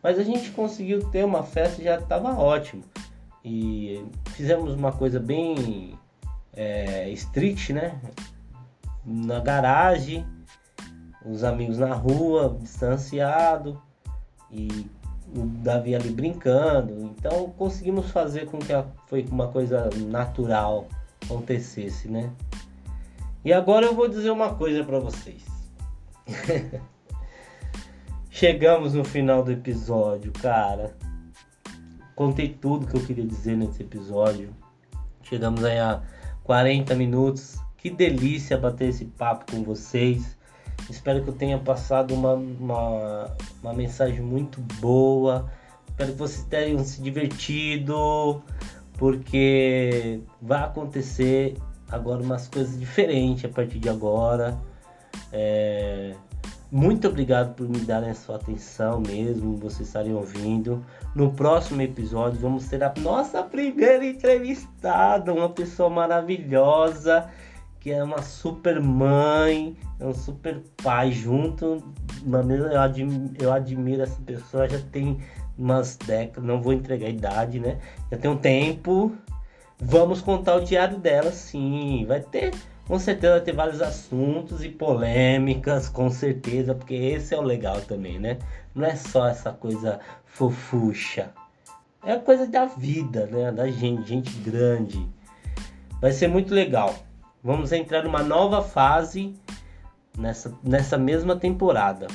mas 0.01 0.19
a 0.19 0.23
gente 0.23 0.51
conseguiu 0.51 1.09
ter 1.09 1.25
uma 1.25 1.43
festa 1.43 1.81
já 1.81 1.97
estava 1.97 2.33
ótimo. 2.37 2.83
E 3.43 4.03
fizemos 4.31 4.73
uma 4.73 4.91
coisa 4.91 5.19
bem 5.19 5.97
é, 6.53 7.09
street, 7.09 7.71
né? 7.71 7.99
Na 9.05 9.39
garagem, 9.39 10.25
os 11.25 11.43
amigos 11.43 11.77
na 11.77 11.93
rua, 11.93 12.57
distanciado 12.59 13.81
e 14.51 14.87
o 15.35 15.45
Davi 15.45 15.95
ali 15.95 16.09
brincando. 16.09 16.93
Então 17.01 17.49
conseguimos 17.51 18.09
fazer 18.11 18.45
com 18.47 18.59
que 18.59 18.73
a, 18.73 18.85
foi 19.07 19.25
uma 19.29 19.47
coisa 19.47 19.89
natural 20.07 20.87
acontecesse, 21.23 22.07
né? 22.07 22.31
E 23.43 23.51
agora 23.53 23.85
eu 23.85 23.95
vou 23.95 24.07
dizer 24.07 24.29
uma 24.31 24.55
coisa 24.55 24.83
para 24.83 24.99
vocês. 24.99 25.43
Chegamos 28.29 28.93
no 28.93 29.03
final 29.03 29.43
do 29.43 29.51
episódio, 29.51 30.31
cara. 30.33 30.95
Contei 32.15 32.49
tudo 32.49 32.87
que 32.87 32.95
eu 32.95 33.05
queria 33.05 33.25
dizer 33.25 33.55
nesse 33.55 33.83
episódio. 33.83 34.53
Chegamos 35.23 35.63
aí 35.63 35.79
a 35.79 36.01
40 36.43 36.95
minutos. 36.95 37.57
Que 37.85 37.91
delícia 37.91 38.57
bater 38.57 38.89
esse 38.89 39.05
papo 39.05 39.45
com 39.51 39.61
vocês. 39.61 40.35
Espero 40.89 41.21
que 41.21 41.29
eu 41.29 41.35
tenha 41.35 41.59
passado 41.59 42.15
uma, 42.15 42.33
uma, 42.33 43.31
uma 43.61 43.73
mensagem 43.75 44.21
muito 44.21 44.59
boa. 44.81 45.47
Espero 45.89 46.13
que 46.13 46.17
vocês 46.17 46.43
tenham 46.45 46.83
se 46.83 46.99
divertido, 46.99 48.41
porque 48.97 50.19
vai 50.41 50.63
acontecer 50.63 51.59
agora 51.87 52.23
umas 52.23 52.47
coisas 52.47 52.79
diferentes 52.79 53.45
a 53.45 53.49
partir 53.49 53.77
de 53.77 53.87
agora. 53.87 54.57
É, 55.31 56.15
muito 56.71 57.07
obrigado 57.07 57.53
por 57.53 57.69
me 57.69 57.77
darem 57.81 58.09
a 58.09 58.15
sua 58.15 58.37
atenção 58.37 58.99
mesmo, 58.99 59.57
vocês 59.57 59.87
estarem 59.87 60.15
ouvindo. 60.15 60.83
No 61.13 61.31
próximo 61.33 61.83
episódio 61.83 62.39
vamos 62.39 62.67
ter 62.67 62.83
a 62.83 62.91
nossa 62.97 63.43
primeira 63.43 64.03
entrevistada, 64.03 65.31
uma 65.31 65.49
pessoa 65.49 65.87
maravilhosa, 65.87 67.29
que 67.85 67.91
é 67.91 68.03
uma 68.03 68.23
super 68.23 68.81
mãe, 68.81 69.77
é 69.99 70.05
um 70.07 70.13
super 70.15 70.59
pai 70.81 71.11
junto. 71.11 71.83
Eu 72.25 72.81
admiro, 72.81 73.31
eu 73.39 73.53
admiro 73.53 74.01
essa 74.01 74.19
pessoa, 74.23 74.67
já 74.67 74.79
tem 74.91 75.19
umas 75.55 75.95
décadas, 75.95 76.43
não 76.43 76.59
vou 76.59 76.73
entregar 76.73 77.05
a 77.05 77.11
idade, 77.11 77.59
né? 77.59 77.77
Já 78.11 78.17
tem 78.17 78.31
um 78.31 78.37
tempo. 78.37 79.15
Vamos 79.77 80.19
contar 80.19 80.55
o 80.55 80.63
diário 80.63 80.97
dela, 80.97 81.31
sim. 81.31 82.05
Vai 82.07 82.21
ter, 82.21 82.55
com 82.87 82.97
certeza, 82.97 83.33
vai 83.33 83.41
ter 83.41 83.53
vários 83.53 83.83
assuntos 83.83 84.63
e 84.63 84.69
polêmicas, 84.69 85.87
com 85.87 86.09
certeza, 86.09 86.73
porque 86.73 86.95
esse 86.95 87.35
é 87.35 87.37
o 87.37 87.43
legal 87.43 87.79
também, 87.81 88.17
né? 88.17 88.39
Não 88.73 88.87
é 88.87 88.95
só 88.95 89.27
essa 89.27 89.51
coisa 89.51 89.99
fofucha. 90.25 91.29
É 92.03 92.13
a 92.13 92.19
coisa 92.19 92.47
da 92.47 92.65
vida, 92.65 93.27
né? 93.27 93.51
Da 93.51 93.69
gente, 93.69 94.09
gente 94.09 94.35
grande. 94.39 95.07
Vai 96.01 96.11
ser 96.11 96.27
muito 96.27 96.51
legal. 96.51 97.04
Vamos 97.45 97.71
entrar 97.71 98.03
numa 98.03 98.23
nova 98.23 98.63
fase 98.63 99.35
nessa, 100.17 100.51
nessa 100.63 100.97
mesma 100.97 101.35
temporada. 101.35 102.07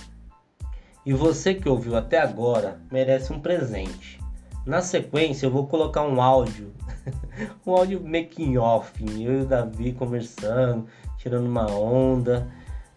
E 1.06 1.12
você 1.12 1.54
que 1.54 1.68
ouviu 1.68 1.94
até 1.96 2.18
agora 2.18 2.80
merece 2.90 3.32
um 3.32 3.38
presente. 3.38 4.18
Na 4.66 4.82
sequência 4.82 5.46
eu 5.46 5.50
vou 5.52 5.68
colocar 5.68 6.02
um 6.02 6.20
áudio, 6.20 6.74
um 7.64 7.70
áudio 7.70 8.02
making 8.04 8.56
off, 8.56 8.92
eu 9.22 9.38
e 9.38 9.42
o 9.42 9.46
Davi 9.46 9.92
conversando, 9.92 10.88
tirando 11.16 11.46
uma 11.46 11.70
onda 11.70 12.52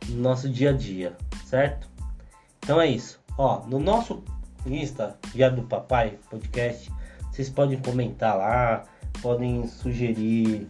no 0.09 0.19
nosso 0.19 0.49
dia 0.49 0.71
a 0.71 0.73
dia, 0.73 1.15
certo? 1.45 1.87
Então 2.57 2.81
é 2.81 2.87
isso. 2.87 3.21
Ó, 3.37 3.63
no 3.67 3.77
nosso 3.77 4.23
Insta, 4.65 5.19
Diário 5.35 5.57
do 5.57 5.67
Papai 5.67 6.17
Podcast, 6.31 6.91
vocês 7.31 7.47
podem 7.47 7.77
comentar 7.77 8.35
lá, 8.35 8.85
podem 9.21 9.67
sugerir 9.67 10.67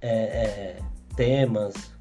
é, 0.00 0.08
é, 0.08 0.78
temas, 1.14 1.92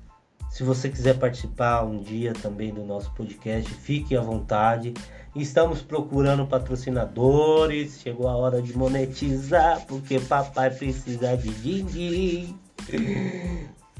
se 0.51 0.64
você 0.64 0.89
quiser 0.89 1.18
participar 1.18 1.84
um 1.84 1.97
dia 1.97 2.34
também 2.34 2.74
do 2.74 2.84
nosso 2.84 3.09
podcast, 3.14 3.74
fique 3.74 4.18
à 4.18 4.22
vontade. 4.22 4.93
Estamos 5.34 5.82
procurando 5.82 6.45
patrocinadores. 6.45 8.01
Chegou 8.01 8.28
a 8.28 8.36
hora 8.36 8.62
de 8.62 8.78
monetizar, 8.78 9.86
porque 9.88 10.20
papai 10.20 10.70
precisa 10.70 11.38
de 11.38 11.49
din-din. 11.49 12.59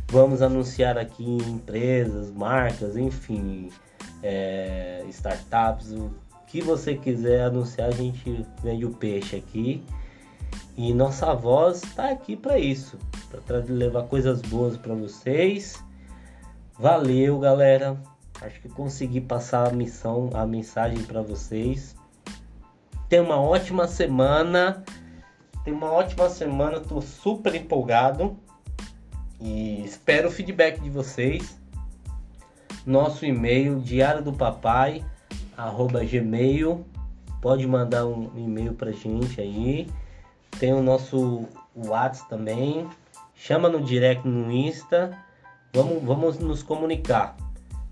Vamos 0.10 0.42
anunciar 0.42 0.98
aqui 0.98 1.38
empresas, 1.48 2.30
marcas, 2.32 2.98
enfim, 2.98 3.70
é, 4.22 5.06
startups, 5.08 5.94
o 5.94 6.12
que 6.48 6.62
você 6.62 6.96
quiser 6.96 7.46
anunciar, 7.46 7.88
a 7.88 7.92
gente 7.92 8.46
vende 8.62 8.86
o 8.86 8.90
peixe 8.90 9.38
aqui. 9.38 9.82
E 10.78 10.94
nossa 10.94 11.34
voz 11.34 11.84
está 11.84 12.10
aqui 12.10 12.36
para 12.36 12.58
isso, 12.58 12.98
para 13.46 13.58
levar 13.60 14.04
coisas 14.04 14.42
boas 14.42 14.78
para 14.78 14.94
vocês 14.94 15.82
Valeu, 16.82 17.38
galera. 17.38 17.96
Acho 18.42 18.60
que 18.60 18.68
consegui 18.68 19.22
passar 19.22 19.68
a 19.68 19.72
missão, 19.72 20.32
a 20.34 20.48
mensagem 20.48 21.04
para 21.04 21.22
vocês. 21.22 21.96
Tenha 23.08 23.22
uma 23.22 23.40
ótima 23.40 23.88
semana. 23.88 24.84
Tenha 25.64 25.78
uma 25.78 25.92
ótima 25.92 26.28
semana. 26.28 26.80
Tô 26.80 27.00
super 27.00 27.54
empolgado 27.54 28.36
e 29.40 29.84
espero 29.86 30.30
o 30.30 30.32
feedback 30.32 30.82
de 30.82 30.90
vocês. 30.90 31.56
Nosso 32.84 33.28
e-mail 33.28 33.80
diário 33.80 34.24
do 34.24 34.34
papai 34.34 35.06
gmail. 36.10 36.84
Pode 37.40 37.68
mandar 37.68 38.08
um 38.08 38.32
e-mail 38.36 38.74
pra 38.74 38.92
gente 38.92 39.40
aí. 39.40 39.88
Tem 40.62 40.74
o 40.74 40.84
nosso 40.84 41.48
WhatsApp 41.76 42.30
também. 42.30 42.88
Chama 43.34 43.68
no 43.68 43.82
direct 43.82 44.28
no 44.28 44.52
Insta 44.52 45.18
vamos, 45.74 46.04
vamos 46.04 46.38
nos 46.38 46.62
comunicar. 46.62 47.36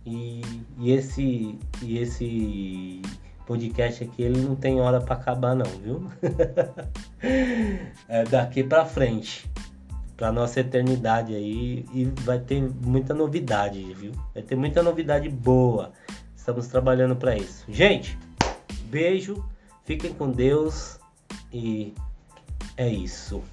E, 0.06 0.42
e, 0.78 0.92
esse, 0.92 1.58
e 1.82 1.98
esse 1.98 3.02
podcast 3.48 4.04
aqui 4.04 4.22
ele 4.22 4.40
não 4.42 4.56
tem 4.56 4.80
hora 4.80 5.02
para 5.02 5.16
acabar 5.16 5.56
não, 5.56 5.66
viu? 5.66 6.08
é 8.08 8.24
daqui 8.26 8.64
para 8.64 8.86
frente, 8.86 9.50
para 10.16 10.32
nossa 10.32 10.60
eternidade 10.60 11.34
aí 11.34 11.84
e 11.92 12.06
vai 12.22 12.38
ter 12.38 12.62
muita 12.86 13.16
novidade, 13.16 13.82
viu? 13.96 14.12
Vai 14.32 14.44
ter 14.44 14.56
muita 14.56 14.84
novidade 14.84 15.28
boa. 15.28 15.92
Estamos 16.36 16.68
trabalhando 16.68 17.16
para 17.16 17.36
isso. 17.36 17.66
Gente, 17.68 18.16
beijo, 18.86 19.44
fiquem 19.86 20.14
com 20.14 20.30
Deus 20.30 21.00
e 21.52 21.96
é 22.80 22.88
isso. 22.88 23.44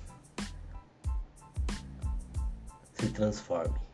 Se 2.94 3.10
transforme. 3.10 3.85